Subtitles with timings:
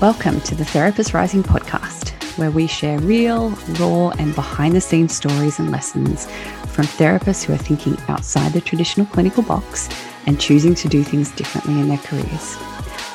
[0.00, 5.14] Welcome to the Therapist Rising podcast, where we share real, raw, and behind the scenes
[5.14, 6.26] stories and lessons
[6.66, 9.88] from therapists who are thinking outside the traditional clinical box
[10.26, 12.56] and choosing to do things differently in their careers.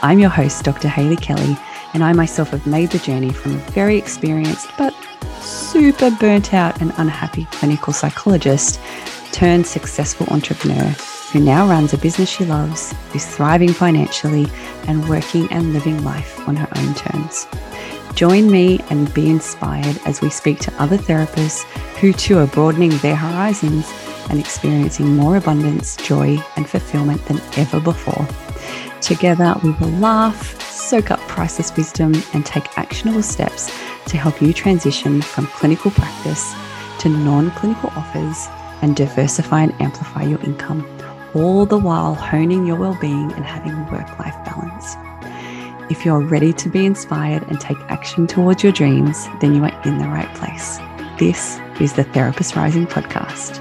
[0.02, 0.88] I'm your host, Dr.
[0.88, 1.58] Hayley Kelly,
[1.94, 4.94] and I myself have made the journey from a very experienced but
[5.42, 8.80] super burnt out and unhappy clinical psychologist
[9.34, 10.96] turned successful entrepreneur
[11.34, 14.46] who now runs a business she loves, is thriving financially,
[14.88, 17.48] and working and living life on her own terms.
[18.14, 21.64] Join me and be inspired as we speak to other therapists
[21.98, 23.92] who too are broadening their horizons
[24.30, 28.28] and experiencing more abundance, joy, and fulfillment than ever before.
[29.02, 33.66] Together, we will laugh, soak up priceless wisdom, and take actionable steps
[34.06, 36.54] to help you transition from clinical practice
[37.00, 38.48] to non clinical offers
[38.84, 40.88] and diversify and amplify your income
[41.36, 44.96] all the while honing your well-being and having work-life balance.
[45.92, 49.82] If you're ready to be inspired and take action towards your dreams, then you are
[49.84, 50.78] in the right place.
[51.18, 53.60] This is the Therapist Rising podcast.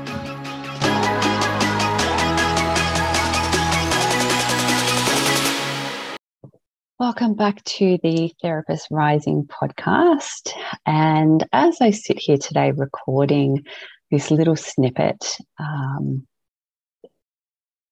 [6.99, 10.53] Welcome back to the Therapist Rising podcast.
[10.87, 13.65] And as I sit here today recording
[14.11, 16.27] this little snippet, um,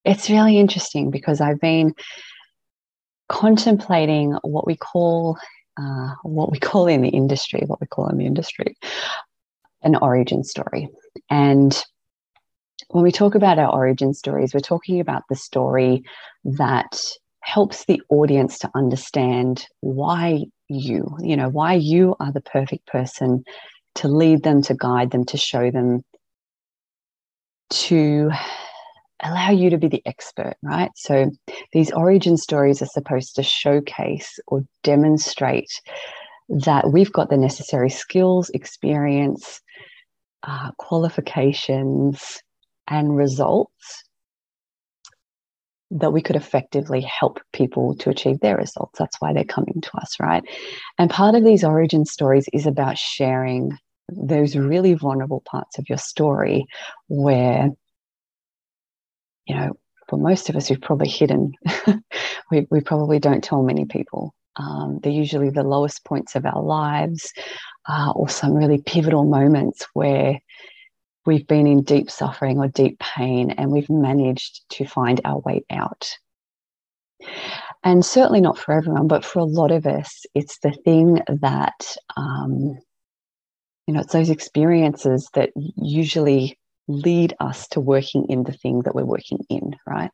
[0.05, 1.95] it's really interesting because I've been
[3.29, 5.39] contemplating what we call
[5.81, 8.77] uh, what we call in the industry, what we call in the industry,
[9.83, 10.89] an origin story.
[11.31, 11.81] And
[12.89, 16.03] when we talk about our origin stories, we're talking about the story
[16.45, 17.01] that
[17.41, 23.45] helps the audience to understand why you, you know, why you are the perfect person
[23.97, 26.03] to lead them, to guide them, to show them,
[27.71, 28.31] to
[29.23, 30.91] allow you to be the expert, right?
[30.97, 31.31] So
[31.73, 35.71] these origin stories are supposed to showcase or demonstrate
[36.49, 39.61] that we've got the necessary skills, experience,
[40.43, 42.41] uh, qualifications,
[42.89, 44.05] and results
[45.93, 48.99] that we could effectively help people to achieve their results.
[48.99, 50.43] That's why they're coming to us, right?
[50.99, 53.77] And part of these origin stories is about sharing
[54.09, 56.67] those really vulnerable parts of your story
[57.09, 57.71] where
[59.47, 59.77] you know,
[60.09, 61.53] for most of us, we've probably hidden.
[62.51, 64.35] we, we probably don't tell many people.
[64.57, 67.33] Um, they're usually the lowest points of our lives
[67.89, 70.39] uh, or some really pivotal moments where
[71.27, 75.63] we've been in deep suffering or deep pain and we've managed to find our way
[75.71, 76.11] out.
[77.83, 81.97] And certainly not for everyone, but for a lot of us, it's the thing that,
[82.17, 82.79] um,
[83.87, 86.59] you know, it's those experiences that usually
[86.91, 90.11] lead us to working in the thing that we're working in, right?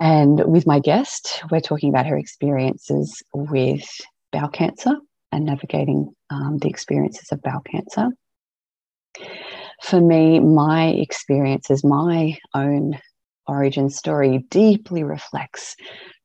[0.00, 3.88] And with my guest, we're talking about her experiences with
[4.32, 4.96] bowel cancer
[5.30, 8.08] and navigating um, the experiences of bowel cancer.
[9.82, 12.98] For me, my experiences, my own
[13.46, 15.76] origin story deeply reflects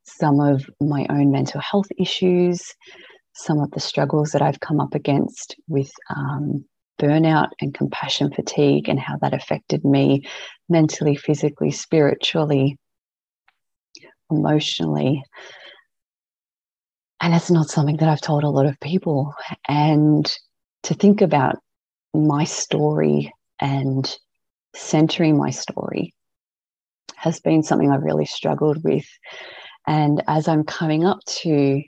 [0.04, 2.74] some of my own mental health issues,
[3.34, 6.64] some of the struggles that I've come up against with um,
[6.98, 10.26] burnout and compassion fatigue and how that affected me
[10.68, 12.76] mentally, physically, spiritually,
[14.30, 15.22] emotionally.
[17.20, 19.34] And it's not something that I've told a lot of people.
[19.68, 20.30] And
[20.84, 21.56] to think about
[22.14, 24.16] my story and
[24.74, 26.14] centering my story
[27.16, 29.06] has been something I've really struggled with.
[29.86, 31.82] And as I'm coming up to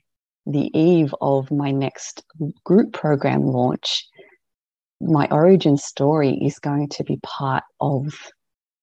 [0.47, 2.25] the eve of my next
[2.65, 4.09] group program launch,
[5.01, 8.15] my origin story is going to be part of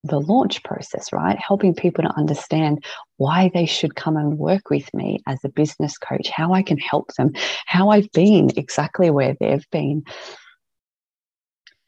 [0.03, 1.37] the launch process, right?
[1.37, 2.83] Helping people to understand
[3.17, 6.77] why they should come and work with me as a business coach, how I can
[6.77, 7.33] help them,
[7.65, 10.03] how I've been exactly where they've been.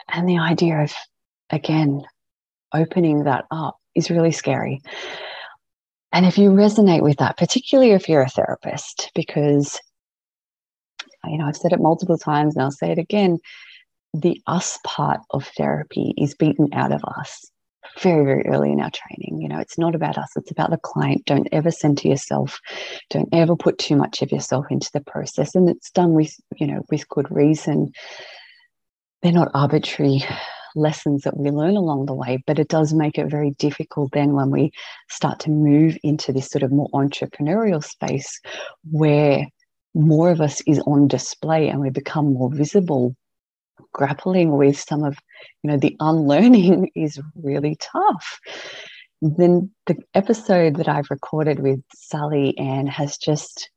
[0.10, 0.94] And the idea of,
[1.50, 2.04] again,
[2.74, 4.82] opening that up is really scary.
[6.12, 9.80] And if you resonate with that, particularly if you're a therapist, because,
[11.26, 13.38] you know, I've said it multiple times and I'll say it again
[14.14, 17.52] the us part of therapy is beaten out of us
[18.00, 19.42] very, very early in our training.
[19.42, 21.26] You know, it's not about us, it's about the client.
[21.26, 22.60] Don't ever center yourself.
[23.10, 25.56] Don't ever put too much of yourself into the process.
[25.56, 27.92] And it's done with, you know, with good reason.
[29.22, 30.24] They're not arbitrary
[30.76, 34.34] lessons that we learn along the way, but it does make it very difficult then
[34.34, 34.72] when we
[35.10, 38.40] start to move into this sort of more entrepreneurial space
[38.90, 39.48] where
[39.96, 43.16] more of us is on display and we become more visible
[43.94, 45.18] grappling with some of
[45.64, 48.40] you know the unlearning is really tough
[49.22, 53.70] then the episode that I've recorded with Sally-Anne has just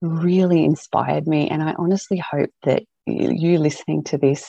[0.00, 1.48] really inspired me.
[1.48, 4.46] And I honestly hope that you listening to this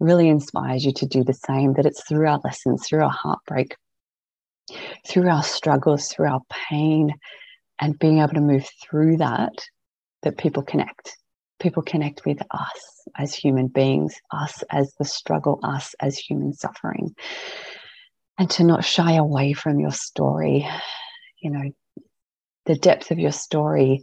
[0.00, 3.76] really inspires you to do the same, that it's through our lessons, through our heartbreak,
[5.06, 6.40] through our struggles, through our
[6.70, 7.14] pain,
[7.80, 9.52] and being able to move through that,
[10.22, 11.16] that people connect.
[11.60, 17.14] People connect with us as human beings, us as the struggle, us as human suffering.
[18.38, 20.66] And to not shy away from your story.
[21.40, 21.70] You know,
[22.66, 24.02] the depth of your story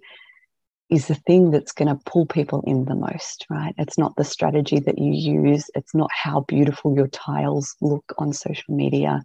[0.90, 3.74] is the thing that's going to pull people in the most, right?
[3.78, 8.34] It's not the strategy that you use, it's not how beautiful your tiles look on
[8.34, 9.22] social media.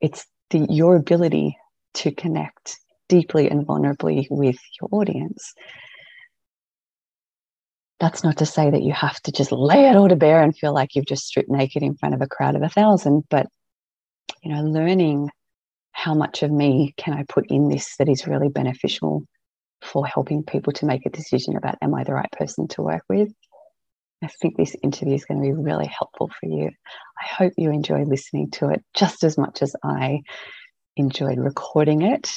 [0.00, 1.58] It's the, your ability
[1.94, 2.78] to connect
[3.08, 5.54] deeply and vulnerably with your audience.
[7.98, 10.56] That's not to say that you have to just lay it all to bear and
[10.56, 13.46] feel like you've just stripped naked in front of a crowd of a thousand, but
[14.42, 15.30] you know, learning
[15.92, 19.24] how much of me can I put in this that is really beneficial
[19.82, 23.02] for helping people to make a decision about am I the right person to work
[23.08, 23.32] with.
[24.22, 26.66] I think this interview is going to be really helpful for you.
[26.68, 30.20] I hope you enjoy listening to it just as much as I
[30.96, 32.30] enjoyed recording it.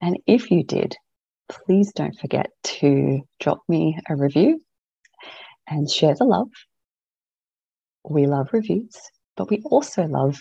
[0.00, 0.96] And if you did,
[1.48, 4.61] please don't forget to drop me a review
[5.68, 6.48] and share the love.
[8.08, 8.96] We love reviews,
[9.36, 10.38] but we also love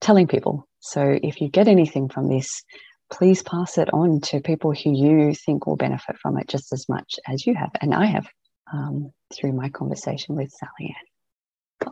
[0.00, 0.68] telling people.
[0.80, 2.62] So if you get anything from this,
[3.10, 6.88] please pass it on to people who you think will benefit from it just as
[6.88, 7.70] much as you have.
[7.80, 8.26] And I have
[8.72, 10.94] um, through my conversation with Sally-Anne.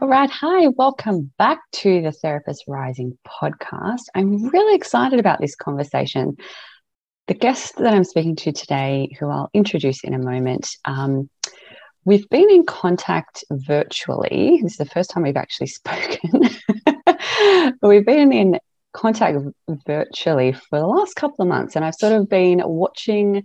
[0.00, 0.30] All right.
[0.30, 4.02] Hi, welcome back to the Therapist Rising podcast.
[4.14, 6.37] I'm really excited about this conversation.
[7.26, 11.28] The guest that I'm speaking to today, who I'll introduce in a moment, um,
[12.04, 14.60] we've been in contact virtually.
[14.62, 16.48] This is the first time we've actually spoken.
[17.82, 18.58] we've been in
[18.92, 19.38] contact
[19.86, 23.44] virtually for the last couple of months, and I've sort of been watching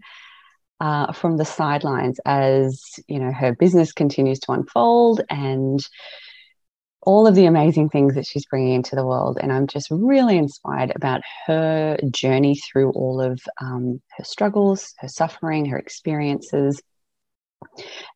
[0.80, 5.86] uh, from the sidelines as you know her business continues to unfold and
[7.02, 9.38] all of the amazing things that she's bringing into the world.
[9.42, 15.08] And I'm just really inspired about her journey through all of um, her struggles, her
[15.08, 16.82] suffering, her experiences,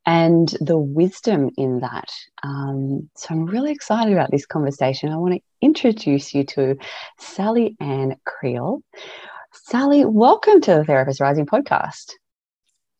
[0.05, 2.09] and the wisdom in that.
[2.43, 5.09] Um, so I'm really excited about this conversation.
[5.09, 6.77] I want to introduce you to
[7.19, 8.81] Sally-Anne Kriel.
[9.53, 12.13] Sally, welcome to the Therapist Rising podcast.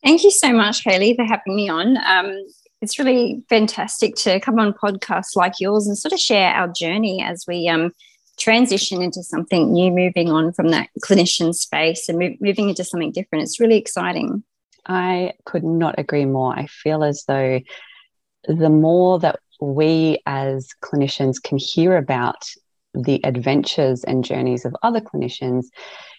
[0.02, 1.96] Thank you so much, Kaylee, for having me on.
[1.96, 2.44] Um,
[2.80, 7.22] it's really fantastic to come on podcasts like yours and sort of share our journey
[7.22, 7.92] as we um,
[8.38, 13.44] transition into something new, moving on from that clinician space and moving into something different.
[13.44, 14.44] It's really exciting.
[14.86, 16.56] I could not agree more.
[16.56, 17.60] I feel as though
[18.46, 22.44] the more that we as clinicians can hear about
[22.92, 25.66] the adventures and journeys of other clinicians,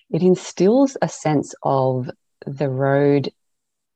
[0.10, 2.10] it instills a sense of
[2.46, 3.32] the road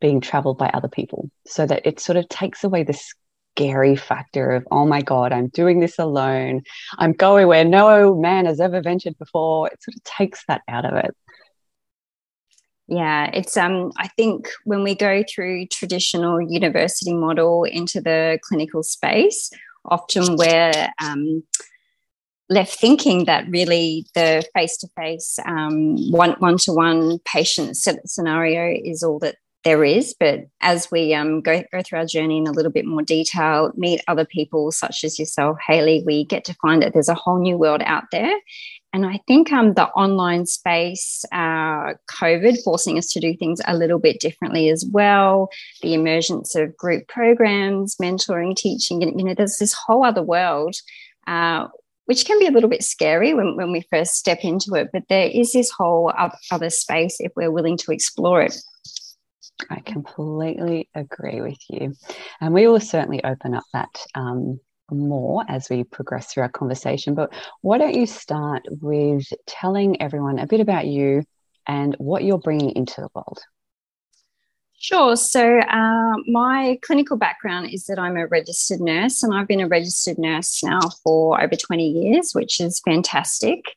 [0.01, 1.29] being traveled by other people.
[1.45, 5.47] So that it sort of takes away the scary factor of oh my god i'm
[5.47, 6.61] doing this alone.
[6.97, 9.67] I'm going where no man has ever ventured before.
[9.67, 11.15] It sort of takes that out of it
[12.89, 18.83] yeah it's um i think when we go through traditional university model into the clinical
[18.83, 19.49] space
[19.85, 21.43] often we're um,
[22.49, 29.83] left thinking that really the face-to-face um, one one-to-one patient scenario is all that there
[29.83, 30.15] is.
[30.19, 33.71] But as we um, go, go through our journey in a little bit more detail,
[33.75, 37.39] meet other people such as yourself, Hayley, we get to find that there's a whole
[37.39, 38.33] new world out there.
[38.91, 43.77] And I think um, the online space, uh, COVID forcing us to do things a
[43.77, 45.49] little bit differently as well.
[45.81, 50.75] The emergence of group programs, mentoring, teaching, you know, there's this whole other world,
[51.27, 51.67] uh,
[52.05, 54.89] which can be a little bit scary when, when we first step into it.
[54.91, 56.11] But there is this whole
[56.51, 58.55] other space if we're willing to explore it.
[59.69, 61.93] I completely agree with you.
[62.41, 64.59] And we will certainly open up that um,
[64.91, 67.15] more as we progress through our conversation.
[67.15, 71.23] But why don't you start with telling everyone a bit about you
[71.67, 73.39] and what you're bringing into the world?
[74.81, 75.17] Sure.
[75.17, 79.67] So, uh, my clinical background is that I'm a registered nurse, and I've been a
[79.67, 83.75] registered nurse now for over 20 years, which is fantastic.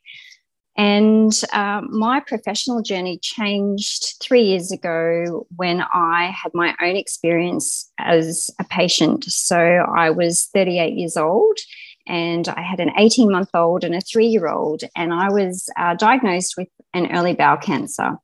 [0.77, 7.91] And uh, my professional journey changed three years ago when I had my own experience
[7.99, 9.25] as a patient.
[9.25, 11.59] So I was 38 years old
[12.07, 15.69] and I had an 18 month old and a three year old, and I was
[15.79, 18.17] uh, diagnosed with an early bowel cancer.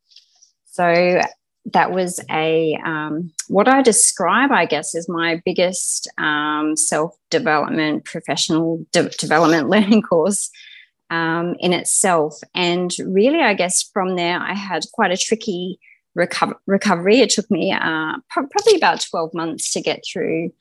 [0.66, 1.20] So
[1.72, 8.04] that was a um, what I describe, I guess, as my biggest um, self development,
[8.04, 10.50] professional de- development learning course
[11.10, 12.40] um, in itself.
[12.54, 15.78] And really, I guess from there, I had quite a tricky
[16.16, 17.20] reco- recovery.
[17.20, 20.52] It took me uh, pro- probably about 12 months to get through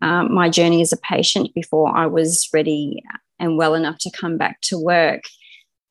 [0.00, 3.02] um, my journey as a patient before I was ready
[3.38, 5.22] and well enough to come back to work.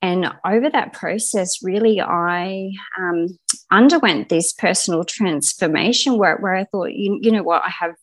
[0.01, 3.37] And over that process, really, I um,
[3.69, 7.93] underwent this personal transformation where, where I thought, you, you know what, I have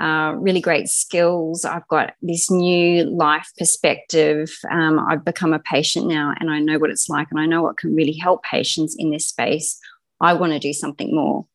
[0.00, 1.64] uh, really great skills.
[1.64, 4.50] I've got this new life perspective.
[4.70, 7.62] Um, I've become a patient now and I know what it's like and I know
[7.62, 9.78] what can really help patients in this space.
[10.20, 11.46] I want to do something more.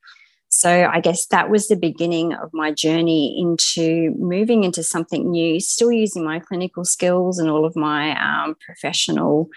[0.49, 5.59] So I guess that was the beginning of my journey into moving into something new,
[5.59, 9.49] still using my clinical skills and all of my um, professional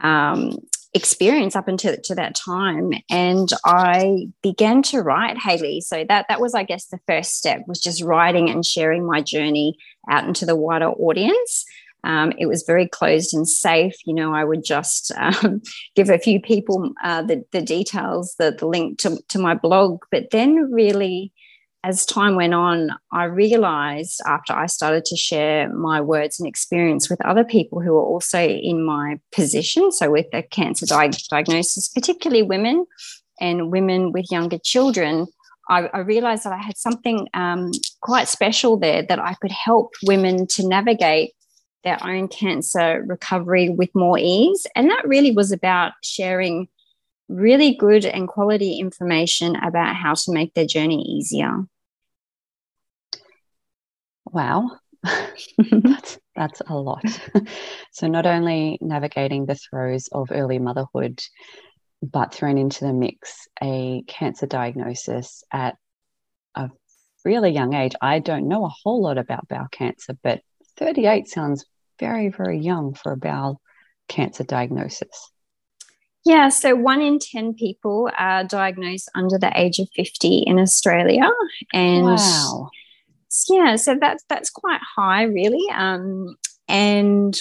[0.00, 0.58] um,
[0.94, 2.92] experience up until to that time.
[3.10, 7.62] And i began to write Hayley so that that was i guess the first step
[7.66, 9.76] was just writing and sharing my journey
[10.08, 11.64] out into the wider audience.
[12.04, 13.94] Um, it was very closed and safe.
[14.06, 15.62] You know i would just um,
[15.96, 20.00] give a few people uh, the, the details the, the link to, to my blog
[20.10, 21.32] but then really
[21.84, 27.10] as time went on, I realized after I started to share my words and experience
[27.10, 31.88] with other people who were also in my position, so with a cancer di- diagnosis,
[31.88, 32.86] particularly women
[33.38, 35.26] and women with younger children,
[35.68, 39.92] I, I realized that I had something um, quite special there that I could help
[40.04, 41.32] women to navigate
[41.84, 44.66] their own cancer recovery with more ease.
[44.74, 46.68] And that really was about sharing
[47.28, 51.66] really good and quality information about how to make their journey easier.
[54.34, 54.72] Wow.
[55.04, 57.04] that's, that's a lot.
[57.92, 61.22] so, not only navigating the throes of early motherhood,
[62.02, 65.76] but thrown into the mix a cancer diagnosis at
[66.56, 66.68] a
[67.24, 67.92] really young age.
[68.02, 70.40] I don't know a whole lot about bowel cancer, but
[70.78, 71.64] 38 sounds
[72.00, 73.60] very, very young for a bowel
[74.08, 75.30] cancer diagnosis.
[76.24, 81.30] Yeah, so one in 10 people are diagnosed under the age of 50 in Australia.
[81.72, 82.70] And wow
[83.48, 85.64] yeah, so that's that's quite high, really.
[85.74, 86.36] Um,
[86.68, 87.38] and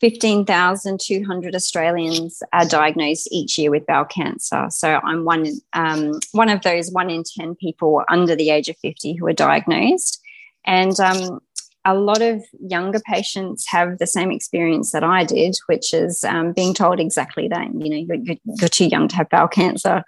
[0.00, 4.66] 15,200 Australians are diagnosed each year with bowel cancer.
[4.70, 8.76] So I'm one um, one of those one in 10 people under the age of
[8.78, 10.20] 50 who are diagnosed.
[10.64, 11.40] And um,
[11.84, 16.52] a lot of younger patients have the same experience that I did, which is um,
[16.52, 20.04] being told exactly that, you know, you're, you're too young to have bowel cancer.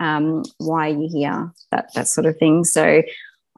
[0.00, 1.52] Um, why are you here?
[1.70, 2.64] That, that sort of thing.
[2.64, 3.02] So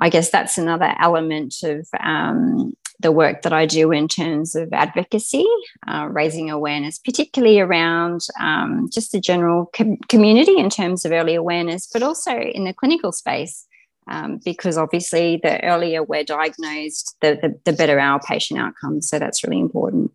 [0.01, 4.73] I guess that's another element of um, the work that I do in terms of
[4.73, 5.47] advocacy,
[5.87, 11.35] uh, raising awareness, particularly around um, just the general com- community in terms of early
[11.35, 13.67] awareness, but also in the clinical space.
[14.09, 19.09] Um, because obviously, the earlier we're diagnosed, the, the, the better our patient outcomes.
[19.09, 20.11] So that's really important.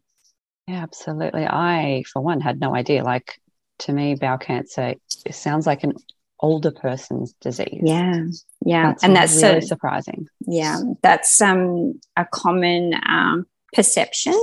[0.67, 1.45] Yeah, absolutely.
[1.45, 3.03] I, for one, had no idea.
[3.03, 3.39] Like
[3.79, 4.95] to me, bowel cancer
[5.31, 5.93] sounds like an
[6.39, 7.81] older person's disease.
[7.83, 8.23] Yeah,
[8.65, 10.27] yeah, that's and that's really a, surprising.
[10.41, 14.33] Yeah, that's um, a common um, perception.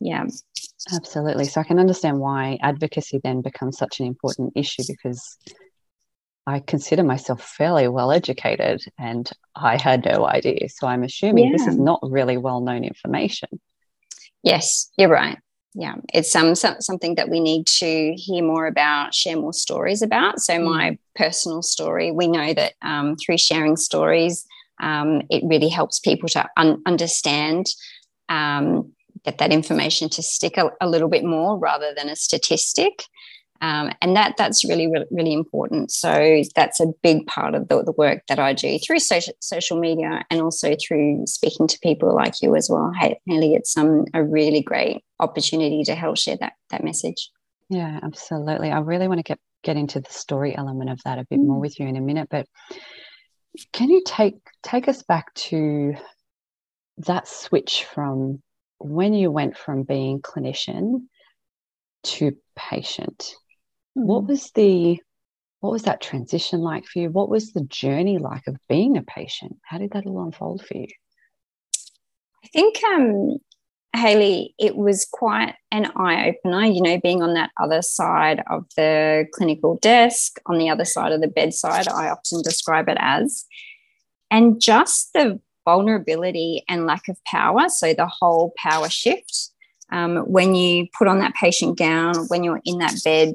[0.00, 0.24] Yeah,
[0.94, 1.44] absolutely.
[1.44, 5.36] So I can understand why advocacy then becomes such an important issue because
[6.46, 10.68] I consider myself fairly well educated and I had no idea.
[10.70, 11.52] So I'm assuming yeah.
[11.52, 13.60] this is not really well known information.
[14.42, 15.38] Yes, you're right
[15.74, 20.02] yeah it's um so, something that we need to hear more about share more stories
[20.02, 20.64] about so mm.
[20.64, 24.44] my personal story we know that um, through sharing stories
[24.80, 27.66] um, it really helps people to un- understand
[28.28, 28.92] um,
[29.24, 33.04] get that information to stick a, a, little bit more rather than a statistic
[33.60, 35.90] um, and that that's really, really, really important.
[35.90, 39.78] So that's a big part of the, the work that I do through social, social
[39.78, 42.90] media and also through speaking to people like you as well.
[42.98, 47.30] Hayley, it's um, a really great opportunity to help share that that message.
[47.68, 48.70] Yeah, absolutely.
[48.70, 51.46] I really want to get get into the story element of that a bit mm.
[51.46, 52.46] more with you in a minute, but
[53.72, 55.94] can you take take us back to
[56.98, 58.42] that switch from
[58.78, 61.02] when you went from being clinician
[62.02, 63.34] to patient
[63.94, 64.28] what mm-hmm.
[64.28, 65.00] was the
[65.60, 67.10] what was that transition like for you?
[67.10, 69.58] What was the journey like of being a patient?
[69.62, 70.88] How did that all unfold for you?
[72.42, 73.36] I think, um,
[73.94, 78.64] Hayley, it was quite an eye opener, you know, being on that other side of
[78.76, 83.44] the clinical desk, on the other side of the bedside, I often describe it as.
[84.30, 87.68] And just the vulnerability and lack of power.
[87.68, 89.50] So the whole power shift.
[89.92, 93.34] Um, when you put on that patient gown, when you're in that bed,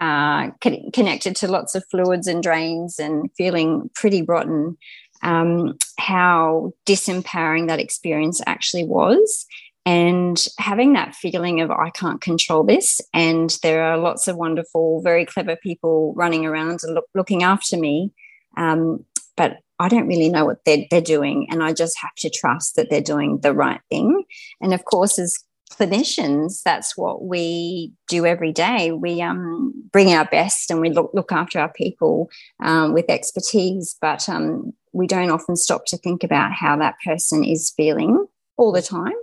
[0.00, 0.50] uh,
[0.92, 4.76] connected to lots of fluids and drains and feeling pretty rotten,
[5.22, 9.46] um, how disempowering that experience actually was.
[9.88, 15.00] and having that feeling of I can't control this, and there are lots of wonderful,
[15.00, 18.12] very clever people running around and look, looking after me,
[18.58, 19.02] um,
[19.34, 22.76] but I don't really know what they're, they're doing, and I just have to trust
[22.76, 24.24] that they're doing the right thing.
[24.60, 25.38] And of course, as
[25.68, 28.92] clinicians, that's what we do every day.
[28.92, 33.96] We um, bring our best and we look, look after our people um, with expertise,
[34.00, 38.72] but um, we don't often stop to think about how that person is feeling all
[38.72, 39.14] the time.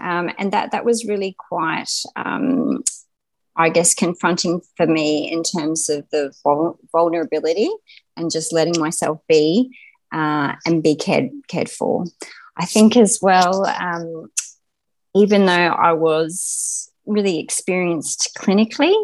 [0.00, 2.82] Um, and that that was really quite, um,
[3.54, 7.70] I guess, confronting for me in terms of the vul- vulnerability
[8.16, 9.70] and just letting myself be
[10.12, 12.04] uh, and be cared cared for.
[12.56, 14.30] I think as well, um,
[15.14, 18.94] even though I was really experienced clinically,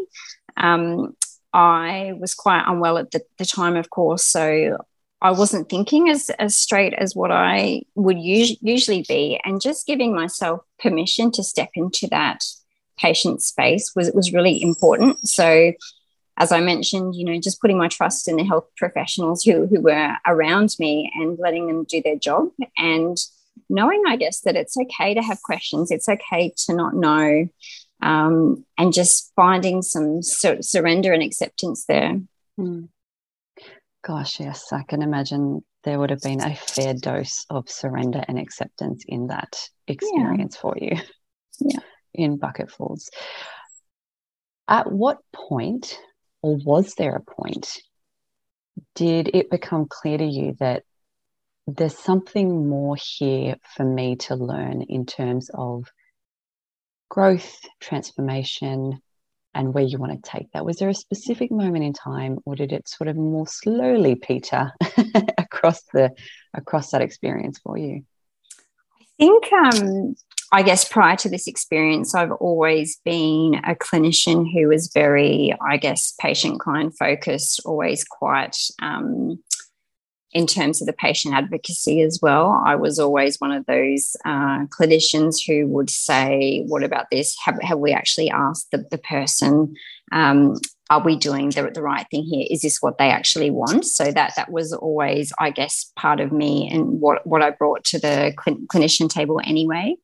[0.57, 1.17] um,
[1.53, 4.25] I was quite unwell at the, the, time, of course.
[4.25, 4.79] So
[5.21, 9.41] I wasn't thinking as, as straight as what I would us- usually be.
[9.45, 12.45] And just giving myself permission to step into that
[12.99, 15.27] patient space was, was really important.
[15.27, 15.73] So,
[16.37, 19.81] as I mentioned, you know, just putting my trust in the health professionals who, who
[19.81, 23.17] were around me and letting them do their job and
[23.69, 27.49] knowing, I guess, that it's okay to have questions, it's okay to not know,
[28.03, 32.21] um, and just finding some sur- surrender and acceptance there.
[32.59, 32.89] Mm.
[34.05, 38.39] Gosh, yes, I can imagine there would have been a fair dose of surrender and
[38.39, 40.61] acceptance in that experience yeah.
[40.61, 40.97] for you.
[41.61, 41.81] Yeah.
[42.15, 43.11] In bucketfuls.
[44.67, 45.99] At what point,
[46.43, 47.79] or was there a point,
[48.95, 50.83] did it become clear to you that
[51.77, 55.85] there's something more here for me to learn in terms of
[57.11, 59.03] growth, transformation,
[59.55, 60.65] and where you want to take that.
[60.65, 64.73] Was there a specific moment in time, or did it sort of more slowly peter
[65.39, 66.13] across the
[66.55, 68.05] across that experience for you?
[69.01, 70.15] I think um,
[70.53, 75.77] I guess prior to this experience, I've always been a clinician who was very, I
[75.77, 79.43] guess, patient client focused, always quite um,
[80.33, 82.63] in terms of the patient advocacy as well.
[82.65, 87.37] I was always one of those uh, clinicians who would say, What about this?
[87.45, 89.75] Have, have we actually asked the, the person?
[90.13, 90.57] Um,
[90.91, 92.47] are we doing the, the right thing here?
[92.51, 93.85] Is this what they actually want?
[93.85, 97.85] So that that was always, I guess, part of me and what, what I brought
[97.85, 99.97] to the cl- clinician table anyway.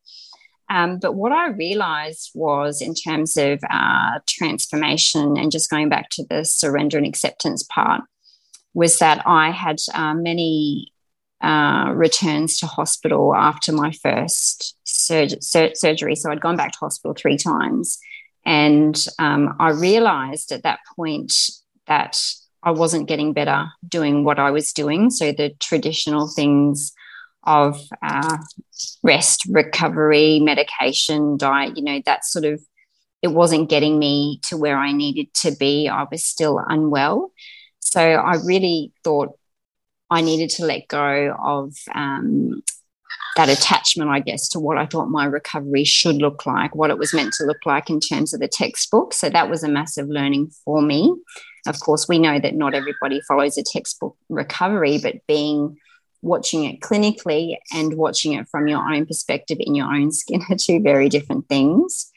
[0.70, 6.08] Um, but what I realized was, in terms of uh, transformation and just going back
[6.10, 8.02] to the surrender and acceptance part,
[8.74, 10.92] was that I had uh, many
[11.40, 16.16] uh, returns to hospital after my first sur- sur- surgery.
[16.16, 17.98] So I'd gone back to hospital three times.
[18.44, 21.32] And um, I realized at that point
[21.86, 22.20] that
[22.62, 25.10] I wasn't getting better doing what I was doing.
[25.10, 26.92] So the traditional things
[27.46, 28.38] of uh,
[29.02, 32.62] rest, recovery, medication, diet, you know, that sort of,
[33.22, 35.88] it wasn't getting me to where I needed to be.
[35.88, 37.32] I was still unwell.
[37.84, 39.38] So I really thought
[40.10, 42.62] I needed to let go of um,
[43.36, 46.98] that attachment, I guess, to what I thought my recovery should look like, what it
[46.98, 49.12] was meant to look like in terms of the textbook.
[49.12, 51.14] So that was a massive learning for me.
[51.66, 55.76] Of course, we know that not everybody follows a textbook recovery, but being
[56.22, 60.56] watching it clinically and watching it from your own perspective in your own skin are
[60.56, 62.10] two very different things.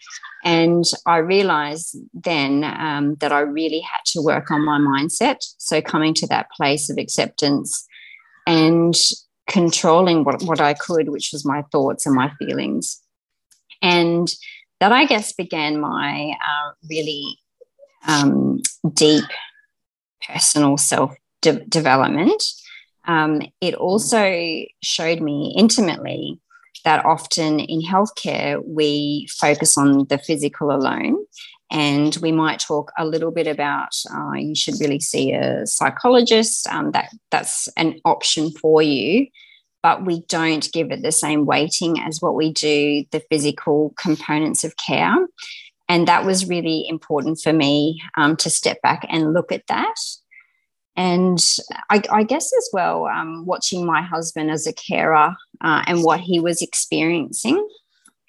[0.43, 5.37] And I realized then um, that I really had to work on my mindset.
[5.57, 7.85] So, coming to that place of acceptance
[8.45, 8.95] and
[9.47, 13.01] controlling what, what I could, which was my thoughts and my feelings.
[13.81, 14.31] And
[14.79, 17.39] that, I guess, began my uh, really
[18.07, 18.61] um,
[18.93, 19.25] deep
[20.25, 22.43] personal self de- development.
[23.05, 26.39] Um, it also showed me intimately
[26.83, 31.17] that often in healthcare we focus on the physical alone
[31.69, 36.67] and we might talk a little bit about uh, you should really see a psychologist
[36.67, 39.27] um, that that's an option for you
[39.83, 44.63] but we don't give it the same weighting as what we do the physical components
[44.63, 45.15] of care.
[45.89, 49.95] And that was really important for me um, to step back and look at that
[50.97, 51.39] and
[51.91, 56.19] I, I guess as well, um, watching my husband as a carer uh, and what
[56.19, 57.65] he was experiencing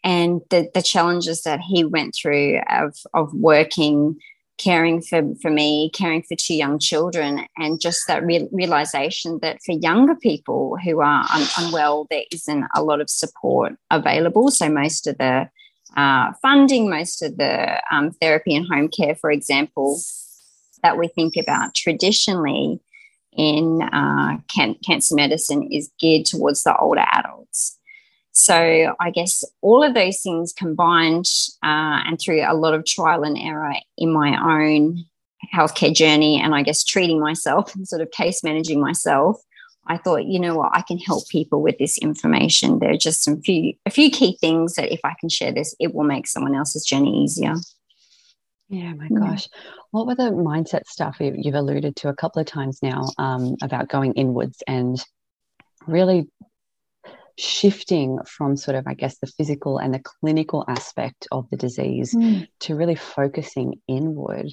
[0.05, 4.17] and the, the challenges that he went through of, of working,
[4.59, 9.59] caring for, for me, caring for two young children, and just that re- realization that
[9.65, 14.51] for younger people who are un- unwell, there isn't a lot of support available.
[14.51, 15.49] So most of the
[15.97, 19.99] uh, funding, most of the um, therapy and home care, for example,
[20.83, 22.81] that we think about traditionally
[23.33, 27.79] in uh, can- cancer medicine is geared towards the older adults.
[28.33, 31.27] So I guess all of those things combined
[31.62, 35.05] uh, and through a lot of trial and error in my own
[35.55, 39.41] healthcare journey and I guess treating myself and sort of case managing myself,
[39.88, 42.79] I thought, you know what, I can help people with this information.
[42.79, 45.75] There are just some few a few key things that if I can share this,
[45.81, 47.55] it will make someone else's journey easier.
[48.69, 49.49] Yeah, my gosh.
[49.93, 53.89] What were the mindset stuff you've alluded to a couple of times now um, about
[53.89, 55.03] going inwards and
[55.87, 56.29] really
[57.39, 62.15] shifting from sort of, I guess, the physical and the clinical aspect of the disease
[62.15, 62.47] mm.
[62.61, 64.49] to really focusing inward?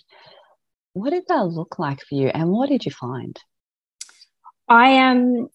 [0.93, 3.37] What did that look like for you and what did you find?
[4.69, 5.17] I am.
[5.17, 5.47] Um,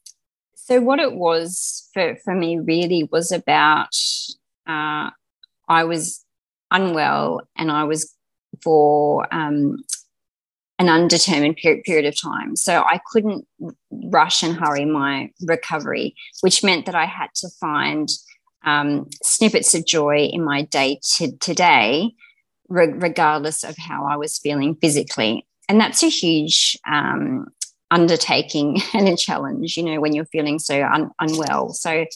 [0.55, 3.97] so, what it was for, for me really was about
[4.69, 5.11] uh,
[5.69, 6.25] I was
[6.71, 8.15] unwell and I was
[8.63, 9.77] for um,
[10.79, 12.57] an undetermined period, period of time.
[12.57, 13.47] So I couldn't
[13.91, 18.09] rush and hurry my recovery, which meant that I had to find
[18.65, 22.13] um, snippets of joy in my day to today,
[22.69, 25.47] re- regardless of how I was feeling physically.
[25.69, 27.49] And that's a huge um,
[27.91, 31.71] undertaking and a challenge, you know, when you're feeling so un- unwell.
[31.71, 32.07] So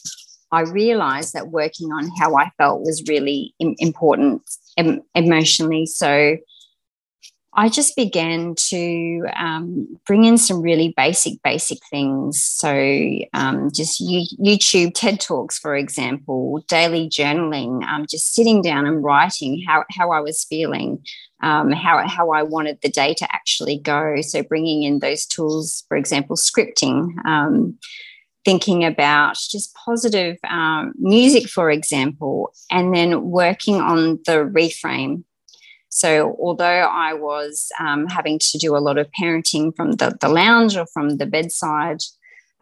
[0.51, 4.41] I realized that working on how I felt was really Im- important
[4.77, 5.85] em- emotionally.
[5.85, 6.37] So
[7.57, 12.43] I just began to um, bring in some really basic, basic things.
[12.43, 12.69] So,
[13.33, 19.63] um, just YouTube TED Talks, for example, daily journaling, um, just sitting down and writing
[19.65, 21.01] how, how I was feeling,
[21.41, 24.19] um, how, how I wanted the day to actually go.
[24.19, 27.77] So, bringing in those tools, for example, scripting um,
[28.45, 35.23] thinking about just positive um, music, for example, and then working on the reframe.
[35.89, 40.29] So, although I was um, having to do a lot of parenting from the, the
[40.29, 42.01] lounge or from the bedside,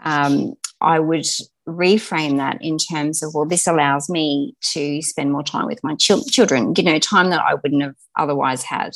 [0.04, 1.26] um, I would
[1.68, 5.96] reframe that in terms of, well, this allows me to spend more time with my
[5.96, 8.92] ch- children, you know, time that I wouldn't have otherwise had.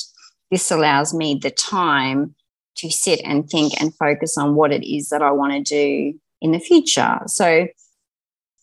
[0.52, 2.36] This allows me the time
[2.78, 6.20] to sit and think and focus on what it is that I want to do
[6.42, 7.20] in the future.
[7.28, 7.68] So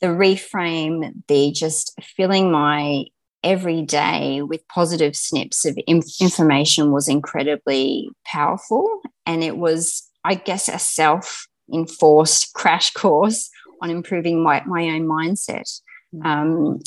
[0.00, 3.04] the reframe, the just filling my
[3.42, 9.02] every day with positive snips of information was incredibly powerful.
[9.26, 13.50] And it was, I guess, a self enforced crash course
[13.82, 15.80] on improving my, my own mindset,
[16.14, 16.24] mm.
[16.24, 16.80] um,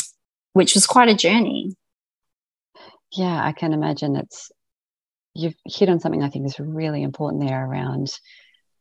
[0.53, 1.75] which was quite a journey.
[3.11, 4.51] Yeah, I can imagine it's,
[5.33, 8.09] you've hit on something I think is really important there around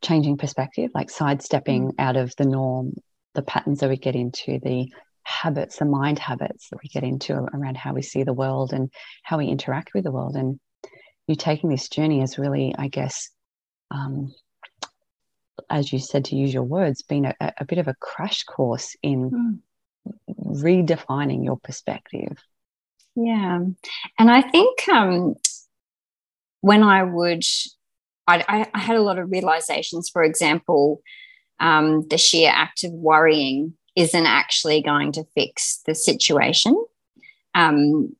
[0.02, 1.94] changing perspective, like sidestepping mm.
[1.98, 2.94] out of the norm,
[3.34, 4.90] the patterns that we get into, the
[5.22, 8.90] habits, the mind habits that we get into around how we see the world and
[9.22, 10.36] how we interact with the world.
[10.36, 10.60] And
[11.26, 13.30] you taking this journey is really, I guess,
[13.90, 14.32] um,
[15.68, 18.94] as you said, to use your words, been a, a bit of a crash course
[19.02, 19.58] in mm.
[20.38, 22.36] redefining your perspective.
[23.16, 23.60] Yeah.
[24.18, 25.34] And I think um,
[26.60, 27.42] when I would
[28.26, 30.08] I, I had a lot of realizations.
[30.08, 31.02] For example,
[31.60, 36.76] um, the sheer act of worrying isn't actually going to fix the situation.
[37.54, 38.14] Um,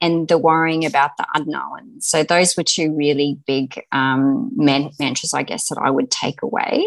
[0.00, 2.00] and the worrying about the unknown.
[2.00, 6.42] So, those were two really big um, man- mantras, I guess, that I would take
[6.42, 6.84] away.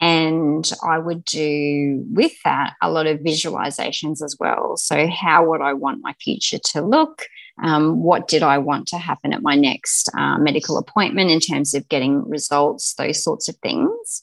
[0.00, 4.78] And I would do with that a lot of visualizations as well.
[4.78, 7.26] So, how would I want my future to look?
[7.62, 11.74] Um, what did I want to happen at my next uh, medical appointment in terms
[11.74, 14.22] of getting results, those sorts of things.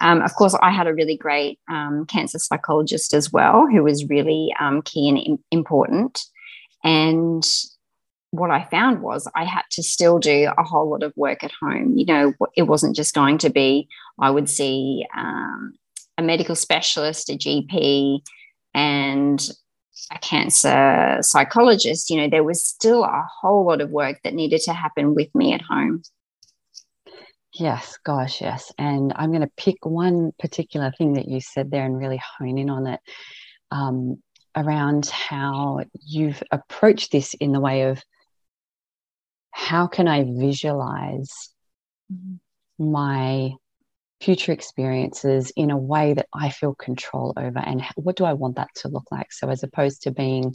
[0.00, 4.08] Um, of course, I had a really great um, cancer psychologist as well, who was
[4.08, 6.20] really um, key and important.
[6.82, 7.44] And
[8.30, 11.52] what I found was I had to still do a whole lot of work at
[11.62, 11.96] home.
[11.96, 15.74] You know, it wasn't just going to be, I would see um,
[16.18, 18.20] a medical specialist, a GP,
[18.74, 19.48] and
[20.12, 24.60] a cancer psychologist, you know, there was still a whole lot of work that needed
[24.62, 26.02] to happen with me at home.
[27.52, 28.72] Yes, gosh, yes.
[28.78, 32.58] And I'm going to pick one particular thing that you said there and really hone
[32.58, 33.00] in on it
[33.70, 34.20] um,
[34.56, 38.02] around how you've approached this in the way of
[39.52, 41.50] how can I visualize
[42.12, 42.92] mm-hmm.
[42.92, 43.52] my
[44.20, 47.58] future experiences in a way that I feel control over.
[47.58, 49.32] And what do I want that to look like?
[49.32, 50.54] So, as opposed to being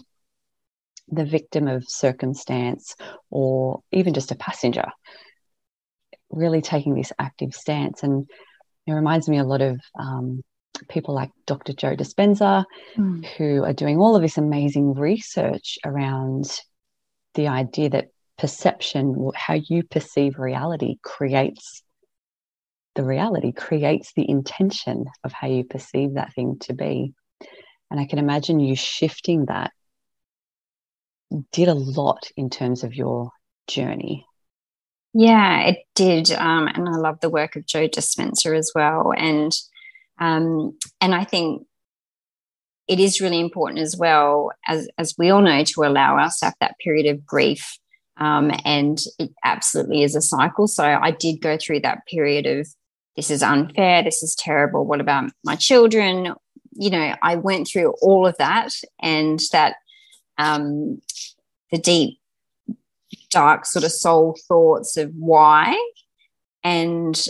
[1.12, 2.96] the victim of circumstance
[3.30, 4.88] or even just a passenger,
[6.30, 8.04] really taking this active stance.
[8.04, 8.30] And
[8.86, 10.44] it reminds me a lot of um,
[10.88, 11.74] people like Dr.
[11.74, 13.26] Joe Dispenza, mm.
[13.38, 16.46] who are doing all of this amazing research around
[17.34, 21.84] the idea that perception, how you perceive reality, creates
[23.00, 27.14] the reality creates the intention of how you perceive that thing to be.
[27.90, 29.72] And I can imagine you shifting that
[31.54, 33.32] did a lot in terms of your
[33.68, 34.26] journey.
[35.14, 36.30] Yeah, it did.
[36.30, 39.14] Um, and I love the work of Joe Dispenza as well.
[39.18, 39.54] And
[40.20, 41.66] um, and I think
[42.90, 46.76] it is really important as well, as, as we all know, to allow ourselves that
[46.84, 47.78] period of grief.
[48.18, 50.68] Um, and it absolutely is a cycle.
[50.68, 52.68] So I did go through that period of
[53.20, 54.86] this is unfair, this is terrible.
[54.86, 56.34] What about my children?
[56.72, 59.76] You know, I went through all of that and that
[60.38, 61.02] um,
[61.70, 62.18] the deep,
[63.30, 65.78] dark sort of soul thoughts of why
[66.64, 67.28] and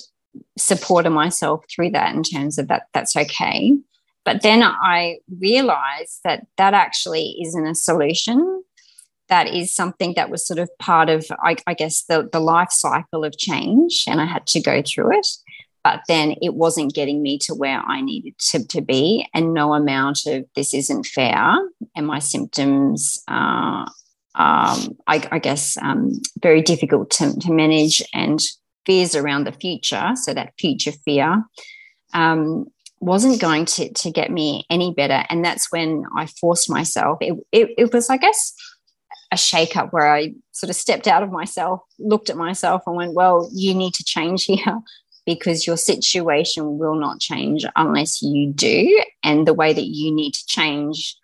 [0.59, 3.75] supported myself through that in terms of that that's okay
[4.23, 8.63] but then i realized that that actually isn't a solution
[9.27, 12.71] that is something that was sort of part of i, I guess the, the life
[12.71, 15.27] cycle of change and i had to go through it
[15.89, 19.27] but then it wasn't getting me to where I needed to, to be.
[19.33, 21.57] And no amount of this isn't fair,
[21.95, 23.87] and my symptoms are,
[24.35, 28.39] um, I, I, guess, um, very difficult to, to, manage, and
[28.85, 30.11] fears around the future.
[30.13, 31.43] So that future fear.
[32.13, 32.65] Um,
[33.01, 35.23] wasn't going to, to get me any better.
[35.29, 37.17] And that's when I forced myself.
[37.21, 38.53] It, it, it was, I guess,
[39.31, 42.97] a shake up where I sort of stepped out of myself, looked at myself, and
[42.97, 44.81] went, Well, you need to change here
[45.29, 48.99] because your situation will not change unless you do.
[49.23, 51.15] And the way that you need to change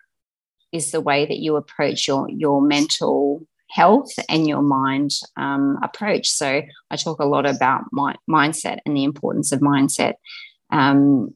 [0.70, 6.28] is the way that you approach your, your mental health and your mind um, approach.
[6.28, 10.14] So I talk a lot about my mindset and the importance of mindset.
[10.70, 11.34] Um,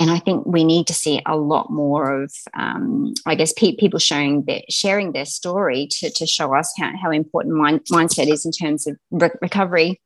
[0.00, 3.76] and I think we need to see a lot more of, um, I guess, pe-
[3.76, 8.26] people showing their, sharing their story to, to show us how, how important mind, mindset
[8.26, 10.00] is in terms of re- recovery,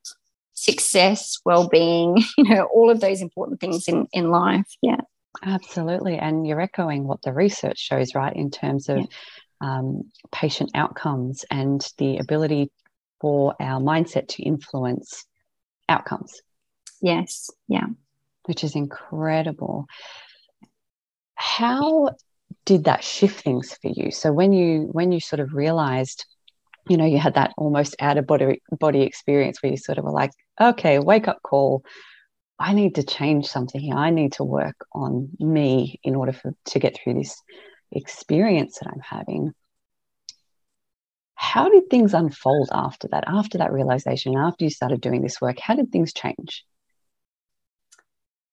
[0.59, 4.67] success, well-being, you know, all of those important things in, in life.
[4.83, 5.01] Yeah.
[5.43, 6.17] Absolutely.
[6.19, 9.05] And you're echoing what the research shows, right, in terms of yeah.
[9.61, 12.71] um, patient outcomes and the ability
[13.21, 15.25] for our mindset to influence
[15.89, 16.41] outcomes.
[17.01, 17.51] Yes.
[17.69, 17.87] Yeah.
[18.47, 19.87] Which is incredible.
[21.35, 22.11] How
[22.65, 24.11] did that shift things for you?
[24.11, 26.25] So when you when you sort of realized
[26.89, 30.05] you know you had that almost out of body body experience where you sort of
[30.05, 31.85] were like okay wake up call.
[32.61, 33.95] I need to change something here.
[33.95, 37.41] I need to work on me in order for to get through this
[37.93, 39.53] experience that i'm having.
[41.35, 45.59] How did things unfold after that after that realization after you started doing this work?
[45.61, 46.65] How did things change?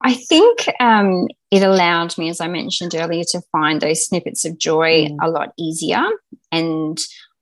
[0.00, 4.58] I think um, it allowed me, as I mentioned earlier, to find those snippets of
[4.58, 5.16] joy mm.
[5.20, 6.04] a lot easier.
[6.52, 6.98] And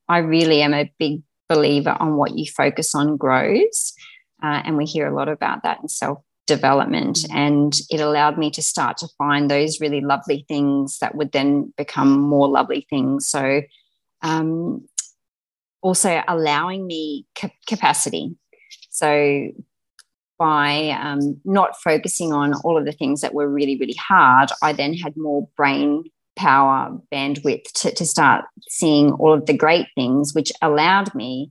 [0.09, 3.93] I really am a big believer on what you focus on grows.
[4.43, 7.17] Uh, and we hear a lot about that in self development.
[7.17, 7.37] Mm-hmm.
[7.37, 11.73] And it allowed me to start to find those really lovely things that would then
[11.77, 13.29] become more lovely things.
[13.29, 13.63] So,
[14.23, 14.87] um,
[15.83, 17.27] also allowing me
[17.67, 18.37] capacity.
[18.91, 19.49] So,
[20.39, 24.73] by um, not focusing on all of the things that were really, really hard, I
[24.73, 26.05] then had more brain
[26.37, 31.51] power bandwidth to, to start seeing all of the great things, which allowed me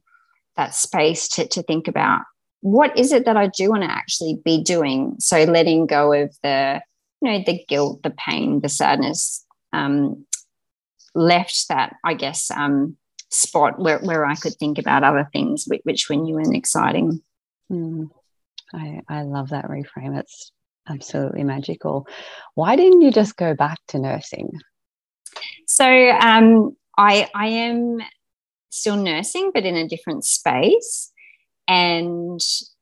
[0.56, 2.22] that space to, to think about
[2.62, 5.16] what is it that I do want to actually be doing.
[5.20, 6.82] So letting go of the,
[7.22, 10.26] you know, the guilt, the pain, the sadness, um,
[11.14, 12.96] left that, I guess, um,
[13.30, 17.22] spot where, where I could think about other things which, which were new and exciting.
[17.72, 18.10] Mm.
[18.74, 20.18] I, I love that reframe.
[20.18, 20.52] It's
[20.88, 22.08] absolutely magical.
[22.56, 24.52] Why didn't you just go back to nursing?
[25.74, 27.98] So um, I, I am
[28.70, 31.12] still nursing, but in a different space.
[31.68, 32.40] And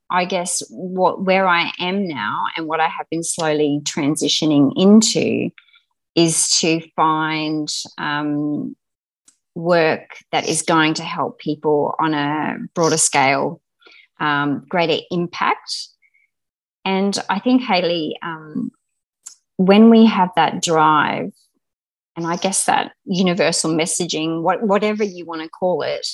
[0.09, 5.51] I guess what where I am now and what I have been slowly transitioning into
[6.15, 8.75] is to find um,
[9.55, 13.61] work that is going to help people on a broader scale,
[14.19, 15.87] um, greater impact.
[16.83, 18.69] And I think, Hayley, um,
[19.55, 21.31] when we have that drive
[22.15, 26.07] and I guess that universal messaging, what, whatever you want to call it,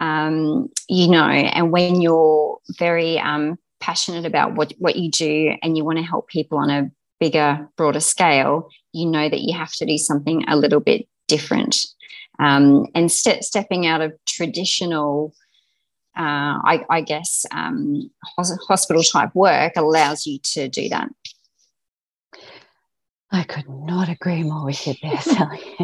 [0.00, 5.76] um, you know, and when you're very um, passionate about what, what you do and
[5.76, 6.90] you want to help people on a
[7.20, 11.76] bigger, broader scale, you know that you have to do something a little bit different.
[12.38, 15.32] Um, and st- stepping out of traditional,
[16.18, 21.08] uh, I, I, guess, um, hospital type work allows you to do that.
[23.34, 25.76] I could not agree more with you there, Sally.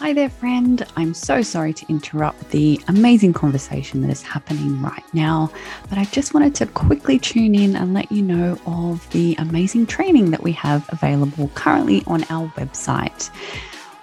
[0.00, 0.84] Hi there, friend.
[0.96, 5.48] I'm so sorry to interrupt the amazing conversation that is happening right now,
[5.88, 9.86] but I just wanted to quickly tune in and let you know of the amazing
[9.86, 13.30] training that we have available currently on our website.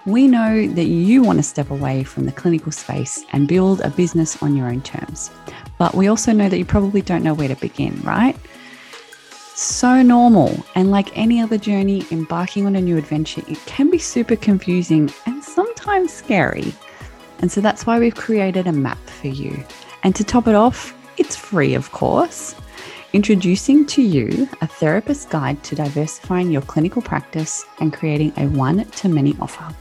[0.05, 3.89] We know that you want to step away from the clinical space and build a
[3.89, 5.31] business on your own terms,
[5.77, 8.37] but we also know that you probably don't know where to begin, right?
[9.59, 10.63] So normal.
[10.75, 15.11] And like any other journey, embarking on a new adventure, it can be super confusing
[15.25, 16.73] and sometimes scary.
[17.39, 19.63] And so that's why we've created a map for you.
[20.03, 22.55] And to top it off, it's free, of course.
[23.11, 28.85] Introducing to you a therapist guide to diversifying your clinical practice and creating a one
[28.85, 29.73] to many offer.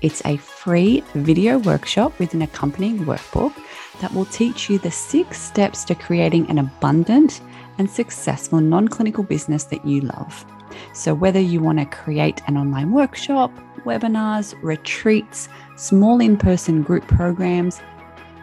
[0.00, 3.54] It's a free video workshop with an accompanying workbook
[4.00, 7.40] that will teach you the six steps to creating an abundant
[7.78, 10.44] and successful non clinical business that you love.
[10.92, 13.52] So, whether you want to create an online workshop,
[13.84, 17.80] webinars, retreats, small in person group programs,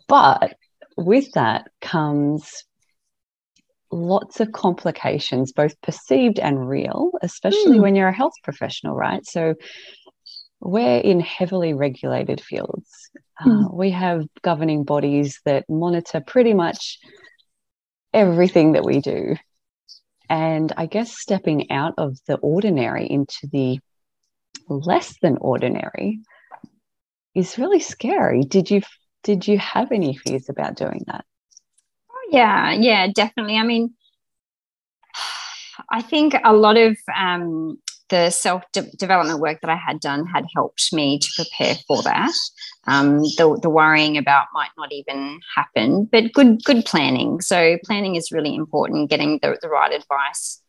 [0.06, 0.54] But
[0.96, 2.64] with that comes
[3.90, 7.82] lots of complications, both perceived and real, especially mm.
[7.82, 9.24] when you're a health professional, right?
[9.26, 9.54] So
[10.60, 13.10] we're in heavily regulated fields.
[13.40, 13.66] Mm.
[13.66, 16.98] Uh, we have governing bodies that monitor pretty much
[18.12, 19.36] everything that we do.
[20.28, 23.78] And I guess stepping out of the ordinary into the
[24.68, 26.20] less than ordinary
[27.34, 28.42] is really scary.
[28.42, 28.82] Did you
[29.22, 31.24] did you have any fears about doing that?
[32.10, 33.56] Oh, yeah, yeah, definitely.
[33.56, 33.94] I mean,
[35.90, 40.26] I think a lot of um, the self de- development work that I had done
[40.26, 42.32] had helped me to prepare for that.
[42.86, 47.40] Um, the, the worrying about might not even happen, but good good planning.
[47.40, 49.10] So planning is really important.
[49.10, 50.62] Getting the, the right advice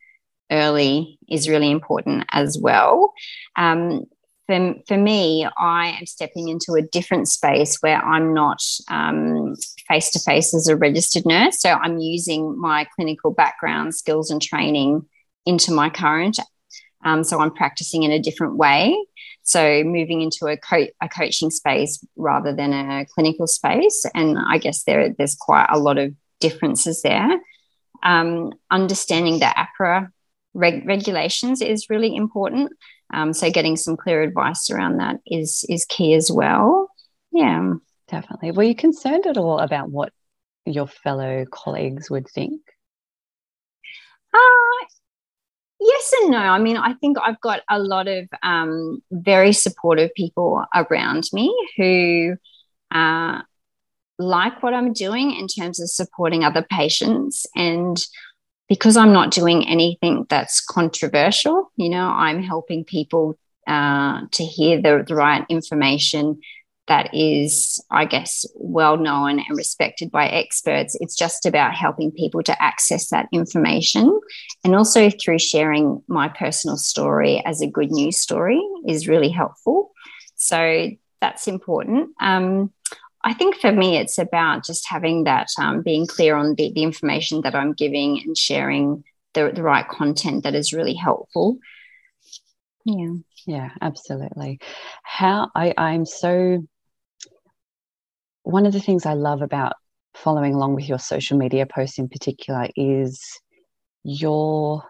[0.52, 3.14] early is really important as well.
[3.56, 4.06] Um,
[4.48, 8.60] for, for me, I am stepping into a different space where I'm not
[9.88, 11.62] face to face as a registered nurse.
[11.62, 15.06] So I'm using my clinical background, skills, and training
[15.46, 16.40] into my current
[17.04, 18.98] um, so I'm practicing in a different way.
[19.44, 24.06] So moving into a, co- a coaching space rather than a clinical space.
[24.14, 27.40] And I guess there, there's quite a lot of differences there.
[28.04, 30.12] Um, understanding the AHPRA
[30.54, 32.72] reg- regulations is really important.
[33.14, 36.90] Um, so getting some clear advice around that is is key as well.
[37.32, 37.74] Yeah,
[38.08, 38.52] definitely.
[38.52, 40.14] Were you concerned at all about what
[40.66, 42.62] your fellow colleagues would think?
[44.34, 44.86] Uh,
[45.80, 46.38] Yes and no.
[46.38, 51.56] I mean, I think I've got a lot of um, very supportive people around me
[51.78, 52.36] who
[52.92, 53.42] uh,
[54.18, 57.46] like what I'm doing in terms of supporting other patients.
[57.56, 57.98] And
[58.68, 64.82] because I'm not doing anything that's controversial, you know, I'm helping people uh, to hear
[64.82, 66.42] the, the right information
[66.90, 70.98] that is, I guess, well known and respected by experts.
[71.00, 74.20] It's just about helping people to access that information.
[74.64, 79.92] And also through sharing my personal story as a good news story is really helpful.
[80.36, 80.90] So
[81.22, 82.10] that's important.
[82.20, 82.74] Um,
[83.24, 86.84] I think for me, it's about just having that, um, being clear on the, the
[86.84, 91.60] information that I'm giving and sharing the, the right content that is really helpful.
[92.84, 93.14] Yeah.
[93.48, 94.60] Yeah, absolutely.
[95.04, 96.68] How I, I'm so
[98.44, 99.74] one of the things I love about
[100.14, 103.22] following along with your social media posts in particular is
[104.04, 104.84] your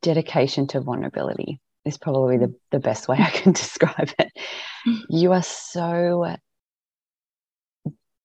[0.00, 4.32] dedication to vulnerability is probably the, the best way I can describe it.
[5.08, 6.36] You are so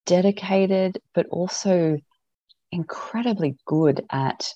[0.06, 1.98] dedicated, but also
[2.72, 4.53] incredibly good at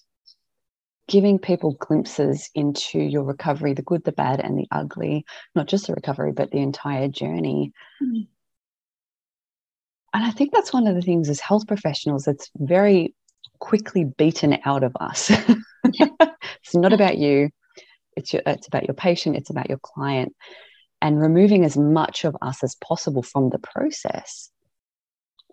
[1.08, 5.88] giving people glimpses into your recovery the good, the bad, and the ugly, not just
[5.88, 7.74] the recovery, but the entire journey.
[8.02, 8.28] Mm
[10.14, 13.16] and I think that's one of the things as health professionals that's very
[13.59, 15.32] quickly beaten out of us.
[15.84, 17.49] it's not about you.
[18.16, 19.38] It's your, it's about your patient.
[19.38, 20.36] It's about your client,
[21.01, 24.49] and removing as much of us as possible from the process.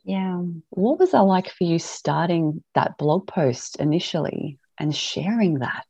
[0.05, 0.43] Yeah.
[0.71, 5.85] What was that like for you starting that blog post initially and sharing that?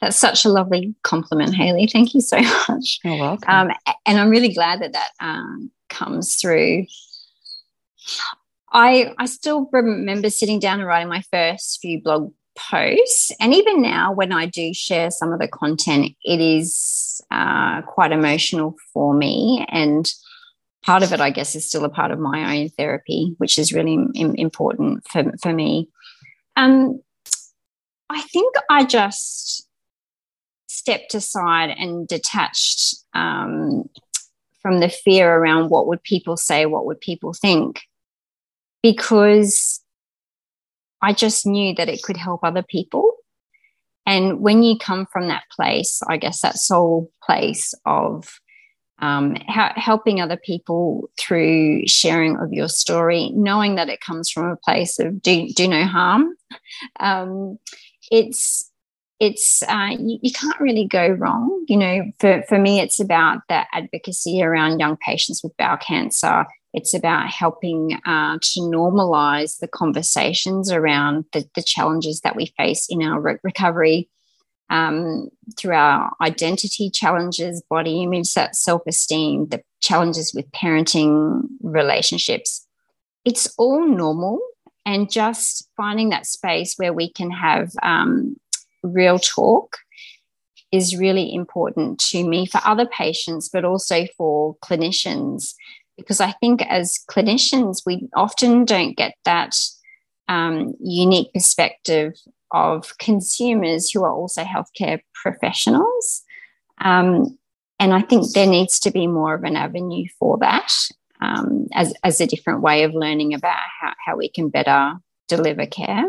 [0.00, 1.86] That's such a lovely compliment, Hayley.
[1.86, 3.00] Thank you so much.
[3.04, 3.48] You're welcome.
[3.48, 3.70] Um,
[4.06, 6.86] and I'm really glad that that um, comes through.
[8.72, 13.82] I I still remember sitting down and writing my first few blog posts, and even
[13.82, 19.14] now, when I do share some of the content, it is uh, quite emotional for
[19.14, 19.66] me.
[19.70, 20.12] And
[20.84, 23.72] part of it, I guess, is still a part of my own therapy, which is
[23.72, 25.88] really Im- important for for me.
[26.56, 27.00] Um,
[28.10, 29.68] I think I just
[30.66, 33.88] stepped aside and detached um,
[34.60, 37.82] from the fear around what would people say, what would people think,
[38.82, 39.80] because
[41.00, 43.12] I just knew that it could help other people.
[44.06, 48.38] And when you come from that place, I guess that soul place of
[48.98, 54.50] um, ha- helping other people through sharing of your story, knowing that it comes from
[54.50, 56.34] a place of do, do no harm,
[57.00, 57.58] um,
[58.14, 58.70] it's
[59.20, 61.64] it's uh, you, you, can't really go wrong.
[61.68, 66.46] You know, for, for me, it's about the advocacy around young patients with bowel cancer.
[66.72, 72.88] It's about helping uh, to normalize the conversations around the, the, challenges that we face
[72.90, 74.10] in our re- recovery
[74.70, 82.66] um, through our identity challenges, body image, self esteem, the challenges with parenting, relationships.
[83.24, 84.40] It's all normal.
[84.86, 88.36] And just finding that space where we can have um,
[88.82, 89.78] real talk
[90.72, 95.54] is really important to me for other patients, but also for clinicians.
[95.96, 99.54] Because I think as clinicians, we often don't get that
[100.28, 102.14] um, unique perspective
[102.52, 106.22] of consumers who are also healthcare professionals.
[106.80, 107.38] Um,
[107.78, 110.72] and I think there needs to be more of an avenue for that
[111.24, 114.94] um, as, as a different way of learning about how, how we can better
[115.28, 116.04] deliver care.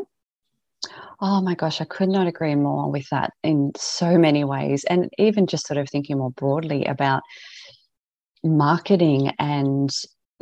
[1.21, 4.83] Oh my gosh, I could not agree more with that in so many ways.
[4.89, 7.23] And even just sort of thinking more broadly about
[8.43, 9.89] marketing and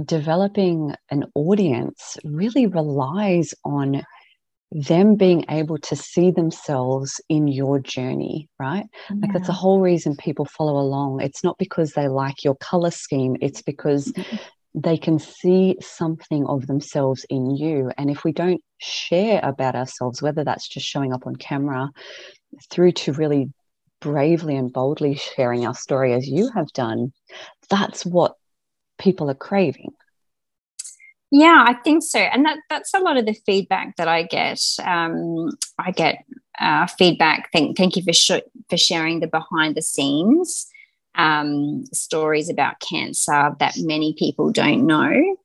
[0.03, 4.03] developing an audience really relies on
[4.71, 8.85] them being able to see themselves in your journey, right?
[9.09, 9.17] Yeah.
[9.21, 11.21] Like that's the whole reason people follow along.
[11.21, 14.11] It's not because they like your color scheme, it's because
[14.75, 17.91] they can see something of themselves in you.
[17.97, 21.89] And if we don't share about ourselves, whether that's just showing up on camera
[22.69, 23.51] through to really
[24.01, 27.13] bravely and boldly sharing our story as you have done,
[27.69, 28.35] that's what
[28.97, 29.91] people are craving.
[31.31, 34.59] Yeah, I think so, and that that's a lot of the feedback that I get.
[34.83, 35.49] Um,
[35.79, 36.23] I get
[36.59, 37.49] uh, feedback.
[37.51, 40.67] Thank thank you for sh- for sharing the behind the scenes
[41.15, 45.37] um, stories about cancer that many people don't know.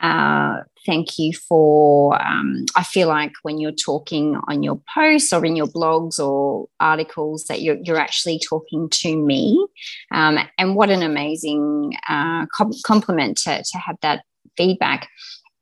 [0.00, 5.44] Uh, thank you for, um, I feel like when you're talking on your posts or
[5.44, 9.64] in your blogs or articles, that you're, you're actually talking to me.
[10.10, 12.46] Um, and what an amazing uh,
[12.84, 14.24] compliment to, to have that
[14.56, 15.08] feedback.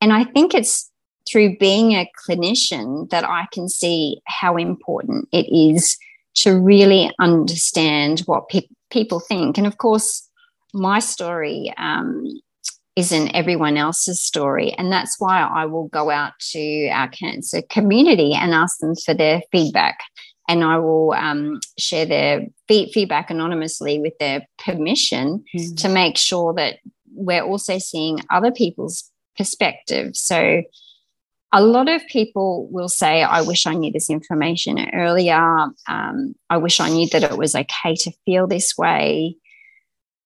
[0.01, 0.91] And I think it's
[1.31, 5.99] through being a clinician that I can see how important it is
[6.37, 9.59] to really understand what people people think.
[9.59, 10.28] And of course,
[10.72, 12.24] my story um,
[12.97, 14.72] isn't everyone else's story.
[14.72, 19.14] And that's why I will go out to our cancer community and ask them for
[19.14, 19.99] their feedback.
[20.49, 25.74] And I will um, share their feedback anonymously with their permission mm-hmm.
[25.76, 26.78] to make sure that
[27.12, 30.20] we're also seeing other people's perspectives.
[30.20, 30.62] So
[31.53, 35.69] a lot of people will say, I wish I knew this information earlier.
[35.89, 39.37] Um, I wish I knew that it was okay to feel this way.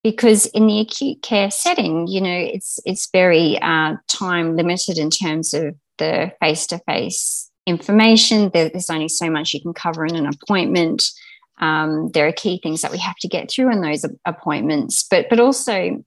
[0.02, 5.08] Because in the acute care setting, you know, it's it's very uh, time limited in
[5.08, 8.50] terms of the face to face information.
[8.52, 11.04] There, there's only so much you can cover in an appointment.
[11.58, 15.30] Um, there are key things that we have to get through in those appointments, but
[15.30, 16.04] but also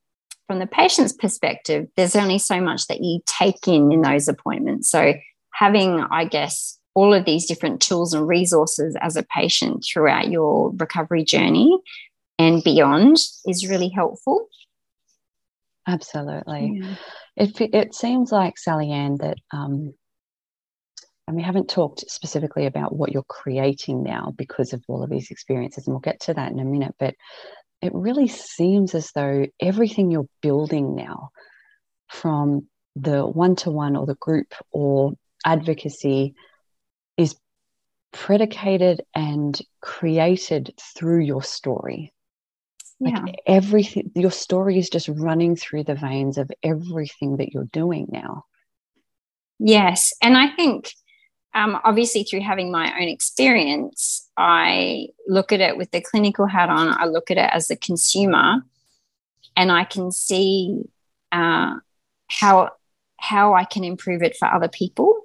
[0.47, 4.89] from the patient's perspective, there's only so much that you take in in those appointments.
[4.89, 5.13] So,
[5.53, 10.71] having, I guess, all of these different tools and resources as a patient throughout your
[10.77, 11.77] recovery journey
[12.39, 14.47] and beyond is really helpful.
[15.87, 16.81] Absolutely.
[16.81, 16.95] Yeah.
[17.35, 19.93] It, it seems like, Sally-Anne, that, um,
[21.27, 25.29] and we haven't talked specifically about what you're creating now because of all of these
[25.29, 27.15] experiences, and we'll get to that in a minute, but
[27.81, 31.29] it really seems as though everything you're building now
[32.09, 35.13] from the one to one or the group or
[35.45, 36.33] advocacy
[37.17, 37.35] is
[38.11, 42.13] predicated and created through your story.
[42.99, 43.19] Yeah.
[43.19, 48.07] Like everything, your story is just running through the veins of everything that you're doing
[48.09, 48.45] now.
[49.59, 50.13] Yes.
[50.21, 50.91] And I think
[51.53, 56.69] um, obviously, through having my own experience, I look at it with the clinical hat
[56.69, 56.89] on.
[56.89, 58.61] I look at it as a consumer,
[59.55, 60.83] and I can see
[61.31, 61.75] uh,
[62.27, 62.71] how
[63.19, 65.21] how I can improve it for other people.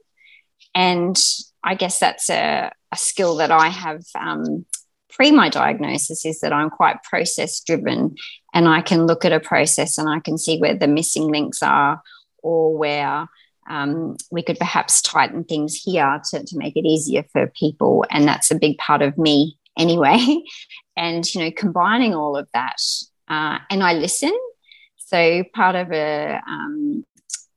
[0.75, 1.19] And
[1.63, 4.65] I guess that's a, a skill that I have um,
[5.11, 8.17] pre my diagnosis is that I'm quite process driven
[8.55, 11.63] and I can look at a process and I can see where the missing links
[11.63, 12.03] are
[12.43, 13.29] or where
[13.69, 18.05] um, we could perhaps tighten things here to, to make it easier for people.
[18.11, 20.19] And that's a big part of me anyway.
[20.97, 22.81] and, you know, combining all of that
[23.29, 24.37] uh, and I listen.
[24.97, 27.05] So part of a, um,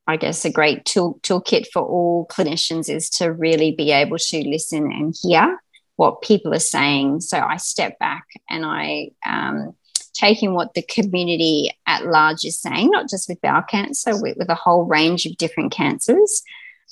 [0.07, 4.47] I guess, a great tool, toolkit for all clinicians is to really be able to
[4.47, 5.59] listen and hear
[5.97, 7.21] what people are saying.
[7.21, 9.75] So I step back and I um,
[10.15, 14.49] taking what the community at large is saying, not just with bowel cancer, with, with
[14.49, 16.41] a whole range of different cancers.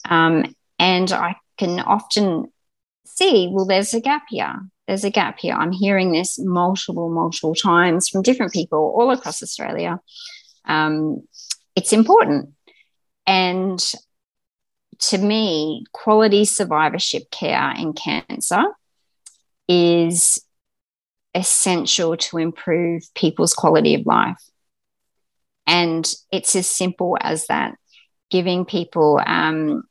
[0.10, 2.52] Um, and I can often
[3.06, 4.60] see, well, there's a gap here.
[4.88, 5.54] There's a gap here.
[5.54, 10.02] I'm hearing this multiple, multiple times from different people all across Australia.
[10.66, 11.24] Um,
[11.76, 12.50] it's important.
[13.26, 13.80] And
[15.00, 18.64] to me, quality survivorship care in cancer
[19.68, 20.44] is
[21.36, 24.42] essential to improve people's quality of life.
[25.66, 27.76] And it's as simple as that
[28.30, 29.84] giving people um,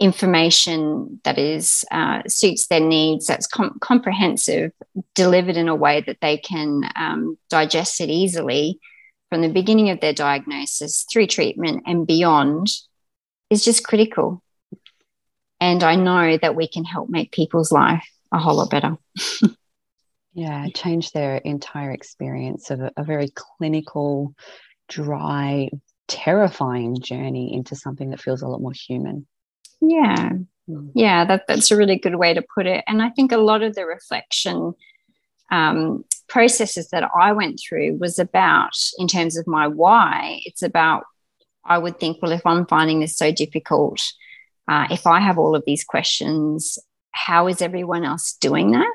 [0.00, 4.72] information that is uh, suits their needs, that's com- comprehensive,
[5.14, 8.80] delivered in a way that they can um, digest it easily
[9.28, 12.66] from the beginning of their diagnosis through treatment and beyond
[13.50, 14.42] is just critical.
[15.60, 18.96] And I know that we can help make people's life a whole lot better.
[20.32, 24.34] yeah, change their entire experience of a, a very clinical,
[24.88, 25.70] dry,
[26.08, 29.26] terrifying journey into something that feels a lot more human.
[29.80, 30.30] Yeah.
[30.68, 30.92] Mm.
[30.94, 32.84] Yeah, that, that's a really good way to put it.
[32.86, 34.74] And I think a lot of the reflection
[35.50, 41.04] um, processes that I went through was about, in terms of my why, it's about,
[41.64, 44.00] I would think, well, if I'm finding this so difficult,
[44.68, 46.78] uh, if I have all of these questions,
[47.10, 48.94] how is everyone else doing that?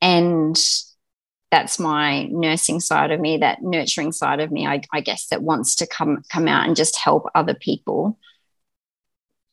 [0.00, 0.56] And
[1.50, 5.42] that's my nursing side of me, that nurturing side of me, I, I guess, that
[5.42, 8.18] wants to come come out and just help other people.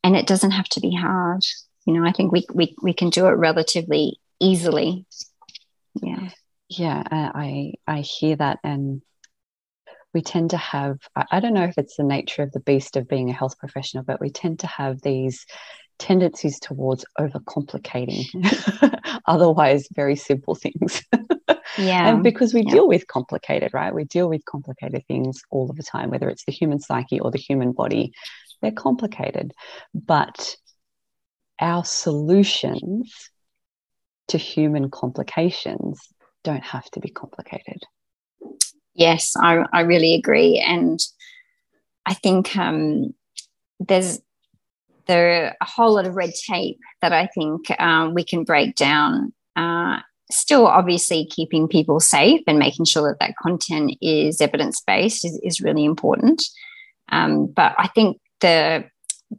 [0.04, 1.44] And it doesn't have to be hard.
[1.86, 5.06] You know, I think we we we can do it relatively easily.
[6.02, 6.30] Yeah.
[6.70, 9.02] Yeah, I I hear that and
[10.14, 13.08] we tend to have I don't know if it's the nature of the beast of
[13.08, 15.46] being a health professional, but we tend to have these
[16.00, 18.26] tendencies towards overcomplicating
[19.28, 21.04] otherwise very simple things.
[21.78, 22.10] yeah.
[22.10, 22.74] And because we yeah.
[22.74, 23.94] deal with complicated, right?
[23.94, 27.32] We deal with complicated things all of the time, whether it's the human psyche or
[27.32, 28.14] the human body,
[28.62, 29.54] they're complicated.
[29.94, 30.56] But
[31.60, 33.30] our solutions
[34.30, 36.00] to human complications
[36.44, 37.82] don't have to be complicated.
[38.96, 40.60] Yes, I, I really agree.
[40.60, 41.00] And
[42.06, 43.14] I think um,
[43.80, 44.20] there's
[45.08, 48.76] there are a whole lot of red tape that I think um, we can break
[48.76, 49.34] down.
[49.56, 50.00] Uh,
[50.32, 55.40] still, obviously, keeping people safe and making sure that that content is evidence based is,
[55.44, 56.44] is, really important.
[57.10, 58.86] Um, but I think the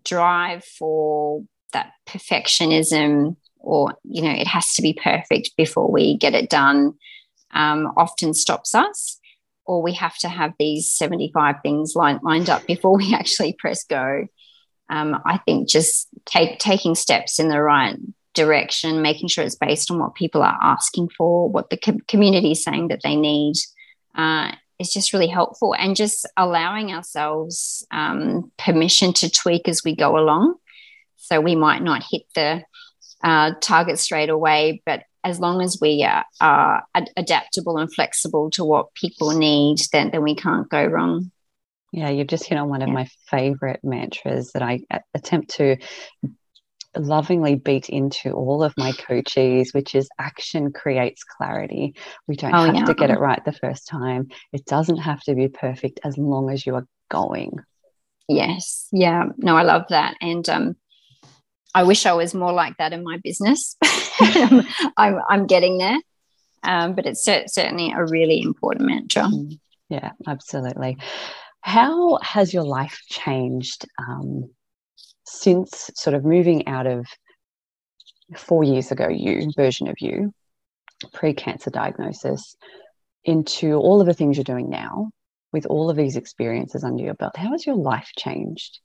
[0.05, 1.43] drive for
[1.73, 6.95] that perfectionism, or you know, it has to be perfect before we get it done,
[7.53, 9.19] um, often stops us.
[9.67, 13.83] Or we have to have these 75 things line, lined up before we actually press
[13.85, 14.27] go
[14.91, 17.97] um, I think just take taking steps in the right
[18.35, 22.53] direction, making sure it's based on what people are asking for, what the com- community
[22.53, 23.55] is saying that they need,
[24.15, 25.75] uh, is just really helpful.
[25.75, 30.57] And just allowing ourselves um, permission to tweak as we go along.
[31.17, 32.65] So we might not hit the
[33.23, 38.51] uh, target straight away, but as long as we are, are ad- adaptable and flexible
[38.51, 41.31] to what people need, then, then we can't go wrong.
[41.95, 42.95] Yeah, you've just hit on one of yeah.
[42.95, 44.81] my favorite mantras that I
[45.15, 45.77] attempt to
[46.97, 51.95] lovingly beat into all of my coaches, which is action creates clarity.
[52.27, 52.85] We don't oh, have yeah.
[52.87, 54.31] to get it right the first time.
[54.53, 57.61] It doesn't have to be perfect as long as you are going.
[58.29, 58.89] Yes.
[58.91, 59.27] Yeah.
[59.37, 60.17] No, I love that.
[60.21, 60.77] And um,
[61.77, 63.77] I wish I was more like that in my business.
[64.19, 65.99] I'm, I'm, getting there.
[66.65, 69.23] Um, but it's certainly a really important mantra.
[69.23, 69.61] Mm.
[69.91, 70.97] Yeah, absolutely.
[71.65, 74.51] How has your life changed um,
[75.25, 77.07] since sort of moving out of
[78.37, 80.35] four years ago, you version of you,
[81.15, 82.55] pre cancer diagnosis,
[83.25, 85.09] into all of the things you're doing now
[85.55, 87.35] with all of these experiences under your belt?
[87.35, 88.81] How has your life changed?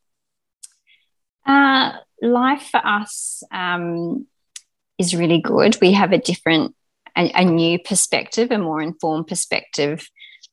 [1.45, 4.25] Uh, life for us um,
[4.97, 5.77] is really good.
[5.81, 6.73] We have a different,
[7.17, 10.09] a, a new perspective, a more informed perspective.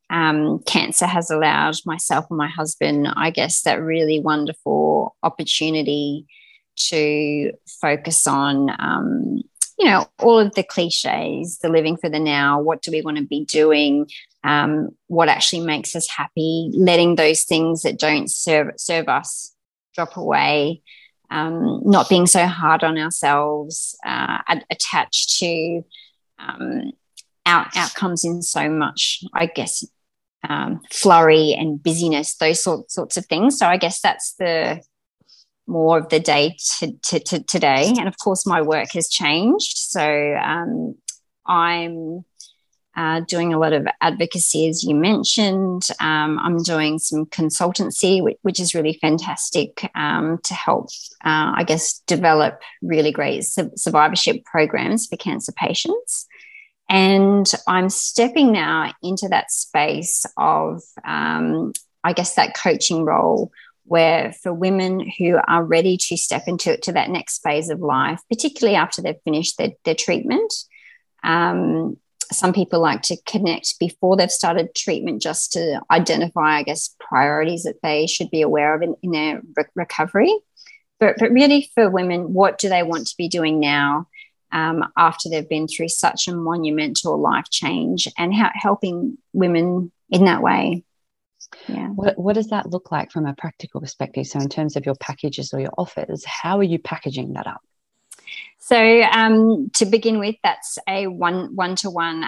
[0.08, 6.26] Um, cancer has allowed myself and my husband, I guess, that really wonderful opportunity
[6.76, 9.42] to focus on, um,
[9.78, 13.16] you know, all of the cliches, the living for the now, what do we want
[13.16, 14.08] to be doing,
[14.44, 19.54] um, what actually makes us happy, letting those things that don't serve serve us
[19.94, 20.82] drop away,
[21.30, 24.38] um, not being so hard on ourselves, uh,
[24.70, 25.82] attached to
[26.38, 26.92] um,
[27.44, 29.84] out- outcomes in so much, I guess,
[30.48, 33.58] um, flurry and busyness, those sorts sorts of things.
[33.58, 34.80] So I guess that's the
[35.66, 37.92] more of the day to, to, to today.
[37.98, 39.76] And of course, my work has changed.
[39.76, 40.94] So um,
[41.44, 42.24] I'm
[42.96, 45.88] uh, doing a lot of advocacy, as you mentioned.
[46.00, 50.86] Um, I'm doing some consultancy, which, which is really fantastic um, to help,
[51.24, 56.26] uh, I guess, develop really great su- survivorship programs for cancer patients.
[56.88, 61.72] And I'm stepping now into that space of, um,
[62.04, 63.50] I guess, that coaching role
[63.84, 68.20] where for women who are ready to step into to that next phase of life,
[68.30, 70.52] particularly after they've finished their, their treatment,
[71.22, 71.96] um,
[72.32, 77.62] some people like to connect before they've started treatment just to identify, I guess, priorities
[77.62, 80.36] that they should be aware of in, in their re- recovery.
[80.98, 84.08] But, but really, for women, what do they want to be doing now
[84.52, 90.24] um, after they've been through such a monumental life change and how, helping women in
[90.24, 90.84] that way?
[91.68, 91.88] Yeah.
[91.88, 94.26] What, what does that look like from a practical perspective?
[94.26, 97.60] So, in terms of your packages or your offers, how are you packaging that up?
[98.58, 102.24] So um, to begin with, that's a one one to one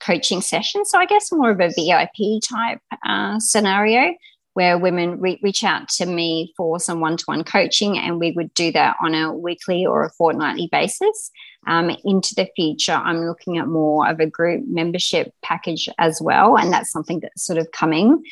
[0.00, 0.84] coaching session.
[0.84, 4.12] So I guess more of a VIP type uh, scenario
[4.56, 8.30] where women re- reach out to me for some one to one coaching, and we
[8.30, 11.30] would do that on a weekly or a fortnightly basis.
[11.66, 16.56] Um, into the future, I'm looking at more of a group membership package as well,
[16.56, 18.22] and that's something that's sort of coming.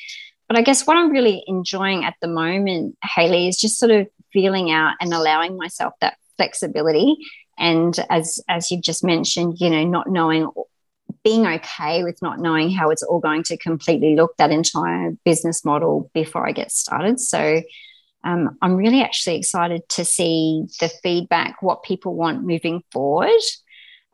[0.48, 4.08] But I guess what I'm really enjoying at the moment, Hayley, is just sort of
[4.32, 7.18] feeling out and allowing myself that flexibility
[7.56, 10.50] and as as you've just mentioned you know not knowing
[11.24, 15.64] being okay with not knowing how it's all going to completely look that entire business
[15.64, 17.18] model before i get started.
[17.18, 17.62] So
[18.22, 23.42] um, i'm really actually excited to see the feedback what people want moving forward.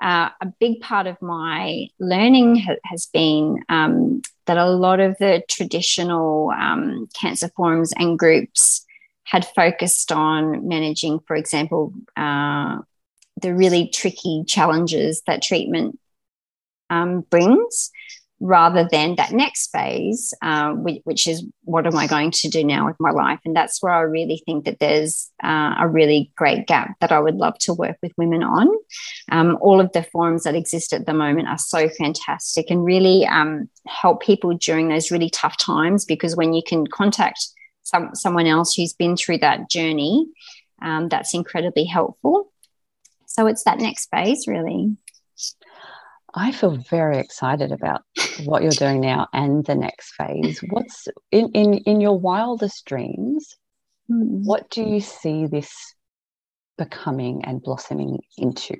[0.01, 5.17] Uh, a big part of my learning ha- has been um, that a lot of
[5.19, 8.87] the traditional um, cancer forums and groups
[9.25, 12.79] had focused on managing, for example, uh,
[13.41, 15.99] the really tricky challenges that treatment
[16.91, 17.91] um, brings,
[18.41, 22.87] rather than that next phase, uh, which, is what am I going to do now
[22.87, 23.39] with my life?
[23.45, 27.21] And that's where I really think that there's uh, a really great gap that I
[27.21, 28.69] would love to work with women on.
[29.31, 33.27] Um, all of the forums that exist at the moment are so fantastic and really
[33.27, 37.47] um, help people during those really tough times because when you can contact
[37.83, 40.27] some, someone else who's been through that journey,
[40.81, 42.51] um, that's incredibly helpful.
[43.27, 44.97] So it's that next phase, really.
[46.35, 48.03] I feel very excited about
[48.45, 50.61] what you're doing now and the next phase.
[50.71, 53.57] What's in in, in your wildest dreams?
[54.07, 55.73] What do you see this
[56.77, 58.77] becoming and blossoming into?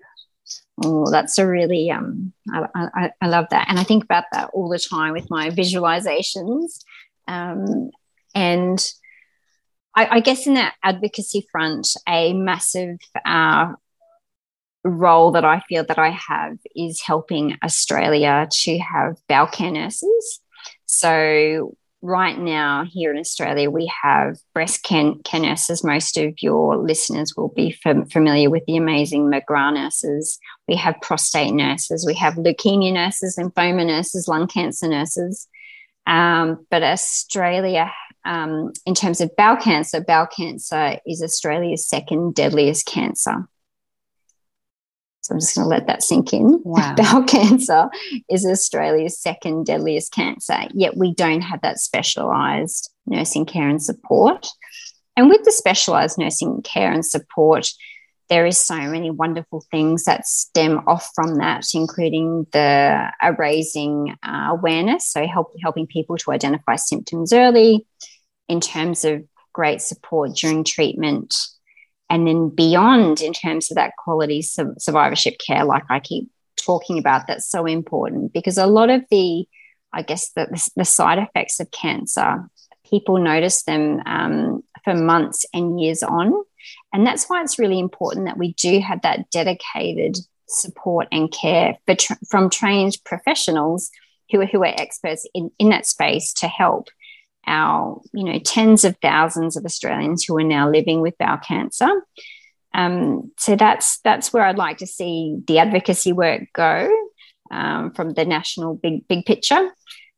[0.83, 4.51] Oh, that's a really um, I, I, I, love that, and I think about that
[4.53, 6.81] all the time with my visualizations.
[7.29, 7.91] Um,
[8.35, 8.93] and
[9.95, 13.73] I, I, guess in that advocacy front, a massive uh,
[14.85, 20.41] role that I feel that I have is helping Australia to have bowel care nurses.
[20.87, 25.85] So right now here in Australia, we have breast care, nurses.
[25.85, 30.39] Most of your listeners will be fam- familiar with the amazing McGrath nurses.
[30.67, 32.07] We have prostate nurses.
[32.07, 35.47] We have leukemia nurses, lymphoma nurses, lung cancer nurses.
[36.07, 37.93] Um, but Australia
[38.25, 43.49] um, in terms of bowel cancer, bowel cancer is Australia's second deadliest cancer.
[45.31, 46.61] So I'm just going to let that sink in.
[46.65, 46.95] Wow.
[46.97, 47.89] Bowel cancer
[48.29, 54.49] is Australia's second deadliest cancer, yet we don't have that specialised nursing care and support.
[55.17, 57.71] And with the specialised nursing care and support,
[58.29, 64.17] there is so many wonderful things that stem off from that, including the uh, raising
[64.25, 67.87] uh, awareness, so help, helping people to identify symptoms early,
[68.49, 69.23] in terms of
[69.53, 71.37] great support during treatment,
[72.11, 77.29] and then beyond in terms of that quality survivorship care, like I keep talking about,
[77.29, 79.47] that's so important because a lot of the,
[79.93, 82.51] I guess, the, the side effects of cancer,
[82.85, 86.35] people notice them um, for months and years on.
[86.93, 91.79] And that's why it's really important that we do have that dedicated support and care
[91.97, 93.91] tra- from trained professionals
[94.33, 96.89] who are, who are experts in, in that space to help
[97.51, 101.89] our, you know, tens of thousands of Australians who are now living with bowel cancer.
[102.73, 106.89] Um, so that's that's where I'd like to see the advocacy work go
[107.51, 109.71] um, from the national big big picture.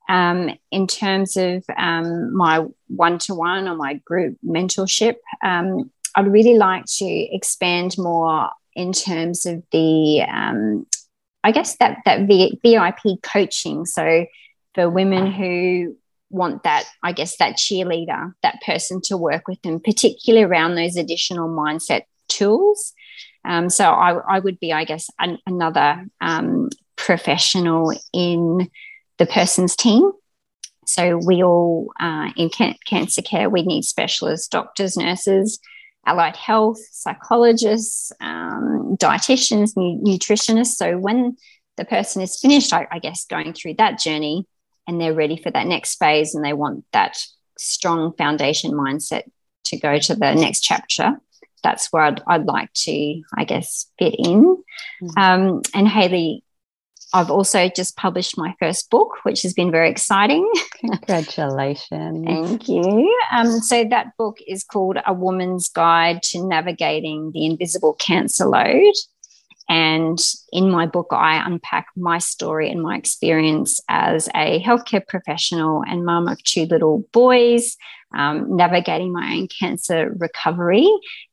[0.08, 6.28] Um, in terms of um, my one to one or my group mentorship, um, I'd
[6.28, 10.86] really like to expand more in terms of the, um,
[11.44, 13.86] I guess that that VIP coaching.
[13.86, 14.26] So
[14.74, 15.96] for women who
[16.32, 20.96] want that, I guess that cheerleader, that person to work with them, particularly around those
[20.96, 22.92] additional mindset tools.
[23.44, 28.70] Um, so I, I, would be, I guess, an, another um, professional in
[29.18, 30.10] the person's team.
[30.86, 35.60] So we all uh, in can- cancer care, we need specialists, doctors, nurses,
[36.06, 40.74] allied health, psychologists, um, dietitians, nu- nutritionists.
[40.74, 41.36] So when
[41.76, 44.46] the person is finished, I, I guess, going through that journey
[44.86, 47.18] and they're ready for that next phase and they want that
[47.58, 49.24] strong foundation mindset
[49.64, 51.20] to go to the next chapter,
[51.62, 54.62] that's where I'd, I'd like to, I guess, fit in.
[55.02, 55.18] Mm-hmm.
[55.18, 56.44] Um, and Hayley,
[57.14, 60.50] I've also just published my first book, which has been very exciting.
[60.80, 62.24] Congratulations.
[62.26, 63.14] Thank you.
[63.30, 68.94] Um, so, that book is called A Woman's Guide to Navigating the Invisible Cancer Load.
[69.72, 70.18] And
[70.52, 76.04] in my book, I unpack my story and my experience as a healthcare professional and
[76.04, 77.78] mum of two little boys,
[78.14, 80.86] um, navigating my own cancer recovery.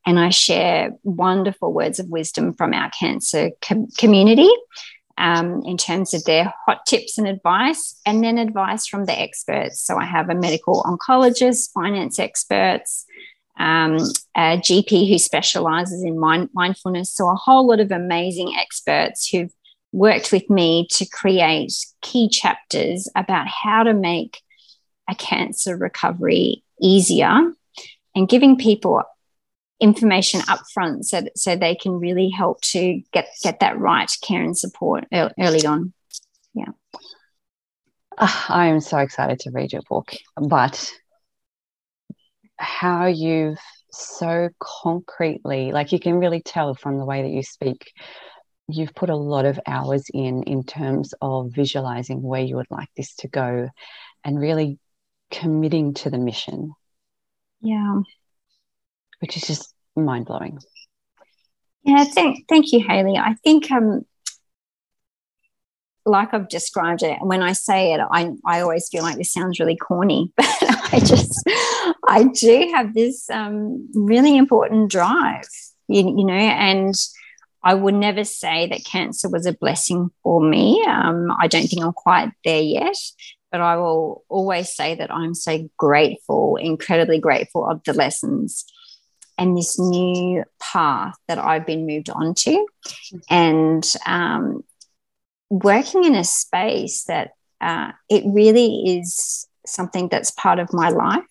[0.06, 4.50] And I share wonderful words of wisdom from our cancer com- community
[5.18, 9.82] um, in terms of their hot tips and advice, and then advice from the experts.
[9.82, 13.06] So I have a medical oncologist, finance experts,
[13.60, 13.98] um,
[14.36, 17.12] a GP who specializes in mind- mindfulness.
[17.12, 19.54] So a whole lot of amazing experts who've
[19.92, 24.42] worked with me to create key chapters about how to make
[25.10, 27.52] a cancer recovery easier
[28.16, 29.04] and giving people
[29.80, 34.12] information up front so that, so they can really help to get get that right
[34.22, 35.06] care and support
[35.40, 35.94] early on
[36.54, 36.66] yeah
[38.18, 40.92] uh, i am so excited to read your book but
[42.60, 43.60] how you've
[43.92, 47.92] so concretely like you can really tell from the way that you speak
[48.68, 52.90] you've put a lot of hours in in terms of visualizing where you would like
[52.96, 53.68] this to go
[54.24, 54.78] and really
[55.32, 56.72] committing to the mission
[57.62, 57.96] yeah
[59.20, 60.60] which is just mind blowing.
[61.84, 63.18] Yeah, thank, thank you, Hayley.
[63.18, 64.06] I think, um,
[66.06, 69.34] like I've described it, and when I say it, I, I always feel like this
[69.34, 70.48] sounds really corny, but
[70.94, 71.44] I just,
[72.08, 75.48] I do have this um, really important drive,
[75.88, 76.96] you, you know, and
[77.64, 80.84] I would never say that cancer was a blessing for me.
[80.88, 82.96] Um, I don't think I'm quite there yet,
[83.52, 88.66] but I will always say that I'm so grateful, incredibly grateful of the lessons
[89.38, 92.68] and this new path that I've been moved on to.
[93.30, 94.64] And um,
[95.50, 97.32] working in a space that
[97.62, 101.24] uh, it really is something that's part of my life.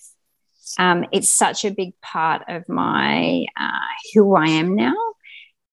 [0.78, 4.96] Um, it's such a big part of my uh, who I am now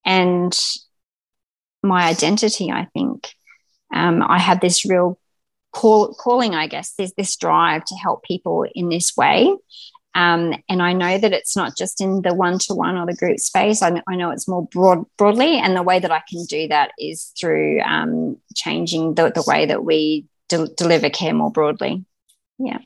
[0.05, 0.57] and
[1.83, 2.71] my identity.
[2.71, 3.29] I think
[3.93, 5.19] um, I have this real
[5.73, 6.93] call, calling, I guess.
[6.93, 9.53] There's this drive to help people in this way,
[10.15, 13.13] um, and I know that it's not just in the one to one or the
[13.13, 13.81] group space.
[13.81, 15.59] I, I, know it's more broad, broadly.
[15.59, 19.65] And the way that I can do that is through um, changing the, the way
[19.65, 22.05] that we de- deliver care more broadly.
[22.57, 22.77] Yeah.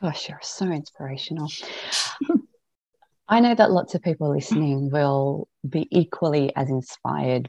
[0.00, 1.48] Gosh, you're so inspirational.
[3.28, 7.48] I know that lots of people listening will be equally as inspired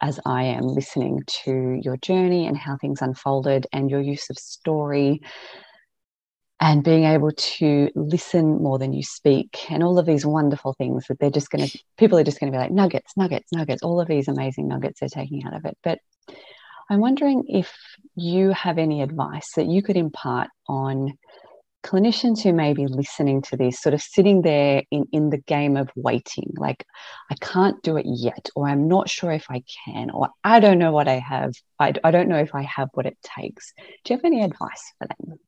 [0.00, 4.38] as I am listening to your journey and how things unfolded and your use of
[4.38, 5.22] story
[6.60, 11.06] and being able to listen more than you speak and all of these wonderful things
[11.08, 13.82] that they're just going to people are just going to be like nuggets nuggets nuggets.
[13.82, 15.76] All of these amazing nuggets they're taking out of it.
[15.82, 15.98] But
[16.90, 17.72] i'm wondering if
[18.14, 21.16] you have any advice that you could impart on
[21.82, 25.78] clinicians who may be listening to this sort of sitting there in, in the game
[25.78, 26.84] of waiting like
[27.30, 30.78] i can't do it yet or i'm not sure if i can or i don't
[30.78, 31.54] know what i have.
[31.78, 33.72] I, I don't know if i have what it takes.
[34.04, 35.38] Do you have any advice for them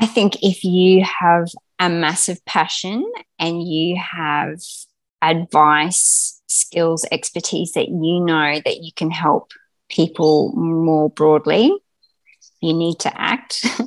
[0.00, 3.04] I think if you have a massive passion
[3.38, 4.60] and you have
[5.22, 9.52] advice, skills, expertise that you know that you can help
[9.88, 11.72] people more broadly,
[12.60, 13.64] you need to act.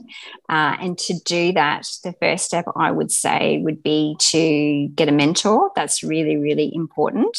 [0.49, 5.09] uh, and to do that, the first step I would say would be to get
[5.09, 5.71] a mentor.
[5.75, 7.37] That's really, really important.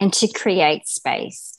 [0.00, 1.55] And to create space.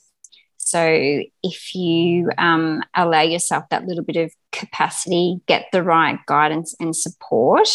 [0.70, 6.76] So if you um, allow yourself that little bit of capacity, get the right guidance
[6.78, 7.70] and support,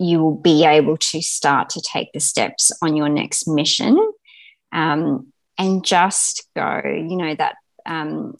[0.00, 3.96] you will be able to start to take the steps on your next mission.
[4.72, 7.54] Um, and just go, you know, that
[7.86, 8.34] um,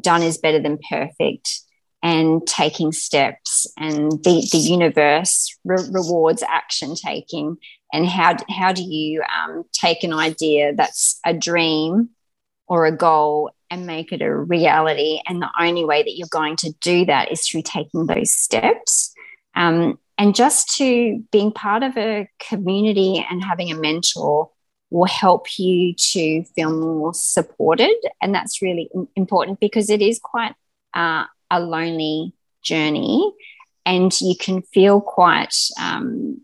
[0.00, 1.60] done is better than perfect
[2.04, 7.56] and taking steps and the, the universe re- rewards action taking.
[7.92, 12.10] And how, how do you um, take an idea that's a dream
[12.66, 15.20] or a goal and make it a reality.
[15.26, 19.12] And the only way that you're going to do that is through taking those steps.
[19.54, 24.50] Um, and just to being part of a community and having a mentor
[24.90, 27.96] will help you to feel more supported.
[28.22, 30.54] And that's really important because it is quite
[30.94, 33.32] uh, a lonely journey.
[33.84, 36.40] And you can feel quite um,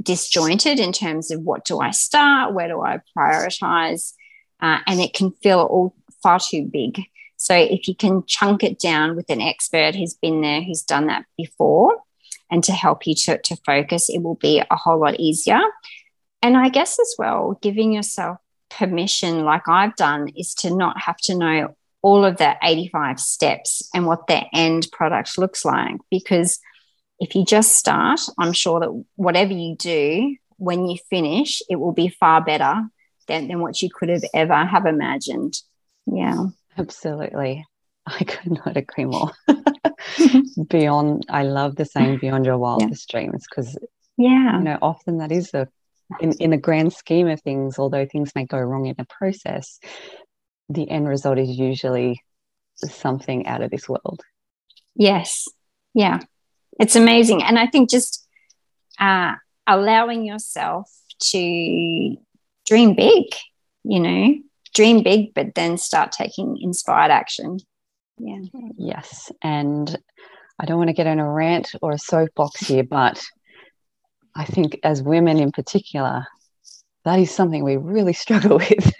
[0.00, 4.14] disjointed in terms of what do I start, where do I prioritize,
[4.62, 7.02] uh, and it can feel all far too big.
[7.36, 11.08] So if you can chunk it down with an expert who's been there, who's done
[11.08, 11.98] that before,
[12.50, 15.60] and to help you to, to focus, it will be a whole lot easier.
[16.40, 18.38] And I guess as well, giving yourself
[18.70, 23.88] permission, like I've done, is to not have to know all of the 85 steps
[23.92, 25.96] and what the end product looks like.
[26.10, 26.60] Because
[27.18, 31.92] if you just start, I'm sure that whatever you do, when you finish, it will
[31.92, 32.82] be far better
[33.32, 35.54] than, than what you could have ever have imagined.
[36.06, 36.46] Yeah.
[36.76, 37.64] Absolutely.
[38.06, 39.30] I could not agree more.
[40.68, 43.20] beyond, I love the saying beyond your wildest yeah.
[43.20, 43.78] dreams because,
[44.16, 45.68] yeah, you know, often that is the
[46.20, 49.78] in, in the grand scheme of things, although things may go wrong in the process,
[50.68, 52.20] the end result is usually
[52.74, 54.20] something out of this world.
[54.94, 55.48] Yes.
[55.94, 56.20] Yeah.
[56.78, 57.42] It's amazing.
[57.42, 58.26] And I think just
[58.98, 59.34] uh,
[59.66, 60.90] allowing yourself
[61.30, 62.16] to
[62.66, 63.24] dream big,
[63.84, 64.34] you know,
[64.74, 67.58] dream big, but then start taking inspired action.
[68.18, 68.40] Yeah.
[68.76, 69.30] Yes.
[69.42, 69.96] And
[70.58, 73.22] I don't want to get on a rant or a soapbox here, but
[74.34, 76.26] I think as women in particular,
[77.04, 78.92] that is something we really struggle with.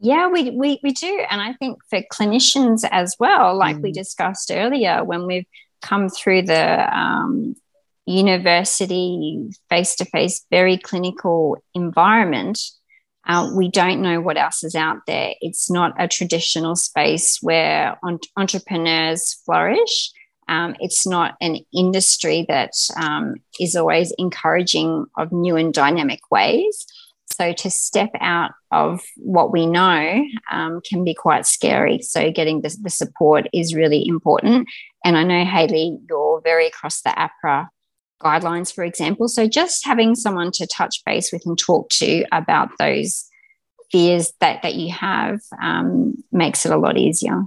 [0.00, 1.24] yeah, we, we, we do.
[1.30, 3.82] And I think for clinicians as well, like mm.
[3.82, 5.46] we discussed earlier, when we've
[5.82, 7.54] come through the um,
[8.06, 12.58] university face to face, very clinical environment,
[13.26, 15.34] uh, we don't know what else is out there.
[15.40, 20.12] It's not a traditional space where on- entrepreneurs flourish.
[20.48, 26.86] Um, it's not an industry that um, is always encouraging of new and dynamic ways.
[27.32, 32.00] So to step out of what we know um, can be quite scary.
[32.02, 34.68] So getting the, the, support is really important.
[35.04, 37.66] And I know Hayley, you're very across the AHPRA
[38.22, 39.28] guidelines, for example.
[39.28, 43.28] So just having someone to touch base with and talk to about those
[43.90, 47.42] fears that, that you have um, makes it a lot easier.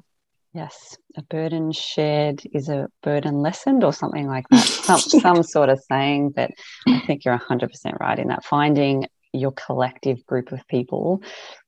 [0.53, 4.63] Yes, a burden shared is a burden lessened, or something like that.
[4.63, 6.51] some, some sort of saying, but
[6.88, 8.43] I think you're 100% right in that.
[8.43, 11.22] Finding your collective group of people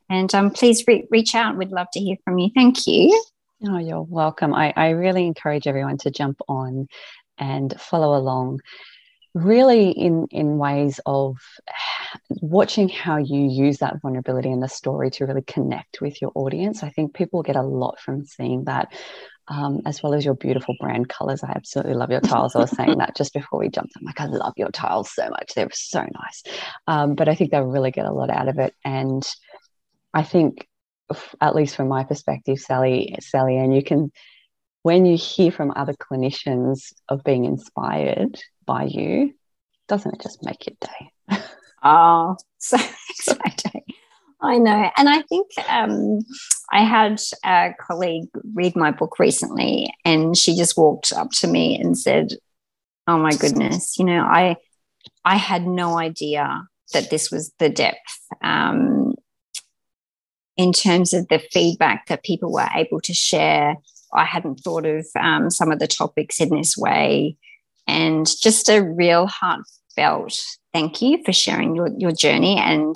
[0.09, 1.57] And um, please re- reach out.
[1.57, 2.49] We'd love to hear from you.
[2.53, 3.21] Thank you.
[3.67, 4.53] Oh, you're welcome.
[4.53, 6.87] I, I really encourage everyone to jump on
[7.37, 8.61] and follow along
[9.33, 11.37] really in in ways of
[12.41, 16.83] watching how you use that vulnerability in the story to really connect with your audience.
[16.83, 18.91] I think people get a lot from seeing that
[19.47, 21.43] um, as well as your beautiful brand colors.
[21.43, 22.55] I absolutely love your tiles.
[22.55, 25.29] I was saying that just before we jumped i'm like i love your tiles so
[25.29, 25.53] much.
[25.55, 26.43] They're so nice.
[26.87, 28.73] Um, but i think they'll really get a lot out of it.
[28.83, 29.23] And
[30.13, 30.67] I think,
[31.41, 34.11] at least from my perspective, Sally, Sally, and you can,
[34.83, 38.39] when you hear from other clinicians of being inspired
[38.69, 39.33] by you,
[39.87, 41.41] doesn't it just make your day?
[41.83, 42.77] oh, so
[43.09, 43.83] exciting.
[44.41, 44.91] I know.
[44.95, 46.19] And I think um,
[46.71, 51.79] I had a colleague read my book recently, and she just walked up to me
[51.79, 52.33] and said,
[53.07, 54.57] Oh my goodness, you know, I
[55.25, 56.61] I had no idea
[56.93, 59.15] that this was the depth um,
[60.57, 63.77] in terms of the feedback that people were able to share.
[64.13, 67.35] I hadn't thought of um, some of the topics in this way,
[67.89, 70.39] and just a real heartfelt
[70.73, 72.95] thank you for sharing your, your journey and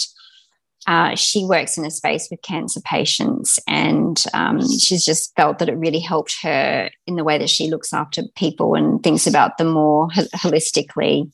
[0.85, 5.69] uh, she works in a space with cancer patients, and um, she's just felt that
[5.69, 9.57] it really helped her in the way that she looks after people and thinks about
[9.57, 11.31] them more holistically.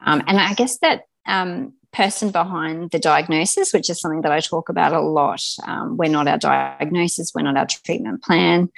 [0.00, 4.40] Um, and I guess that um, person behind the diagnosis, which is something that I
[4.40, 8.70] talk about a lot, um, we're not our diagnosis, we're not our treatment plan.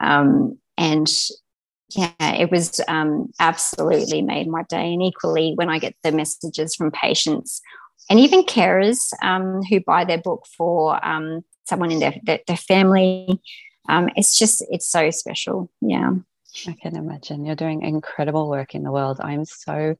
[0.00, 1.08] Um, and
[1.96, 4.92] yeah, it was um, absolutely made my day.
[4.92, 7.60] And equally, when I get the messages from patients
[8.10, 12.56] and even carers um, who buy their book for um, someone in their, their, their
[12.56, 13.40] family.
[13.88, 15.70] Um, it's just, it's so special.
[15.80, 16.12] Yeah.
[16.66, 17.44] I can imagine.
[17.44, 19.18] You're doing incredible work in the world.
[19.20, 19.96] I'm so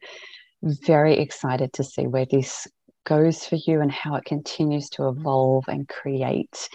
[0.63, 2.69] very excited to see where this
[3.05, 6.69] goes for you and how it continues to evolve and create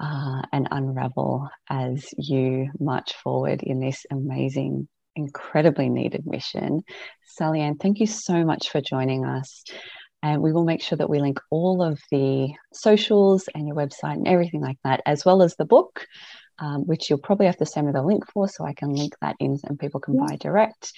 [0.00, 6.82] uh, and unravel as you march forward in this amazing, incredibly needed mission.
[7.24, 9.64] Sally-Anne, thank you so much for joining us.
[10.22, 14.14] And we will make sure that we link all of the socials and your website
[14.14, 16.06] and everything like that, as well as the book,
[16.58, 19.14] um, which you'll probably have to send me the link for so I can link
[19.20, 20.92] that in and people can buy direct.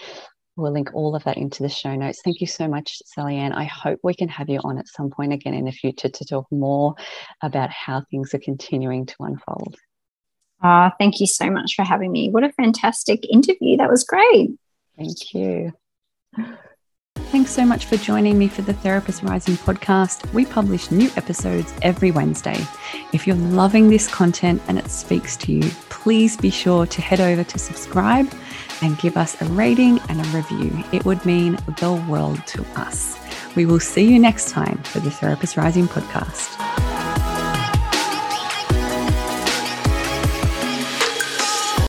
[0.61, 2.21] We'll link all of that into the show notes.
[2.23, 3.53] Thank you so much, Sally-Anne.
[3.53, 6.25] I hope we can have you on at some point again in the future to
[6.25, 6.95] talk more
[7.43, 9.77] about how things are continuing to unfold.
[10.63, 12.29] Uh, thank you so much for having me.
[12.29, 13.79] What a fantastic interview.
[13.79, 14.51] That was great.
[14.99, 15.73] Thank you.
[17.17, 20.31] Thanks so much for joining me for the Therapist Rising podcast.
[20.35, 22.67] We publish new episodes every Wednesday.
[23.13, 27.21] If you're loving this content and it speaks to you, please be sure to head
[27.21, 28.29] over to subscribe
[28.83, 30.85] and give us a rating and a review.
[30.93, 33.19] It would mean the world to us.
[33.57, 36.90] We will see you next time for the Therapist Rising podcast.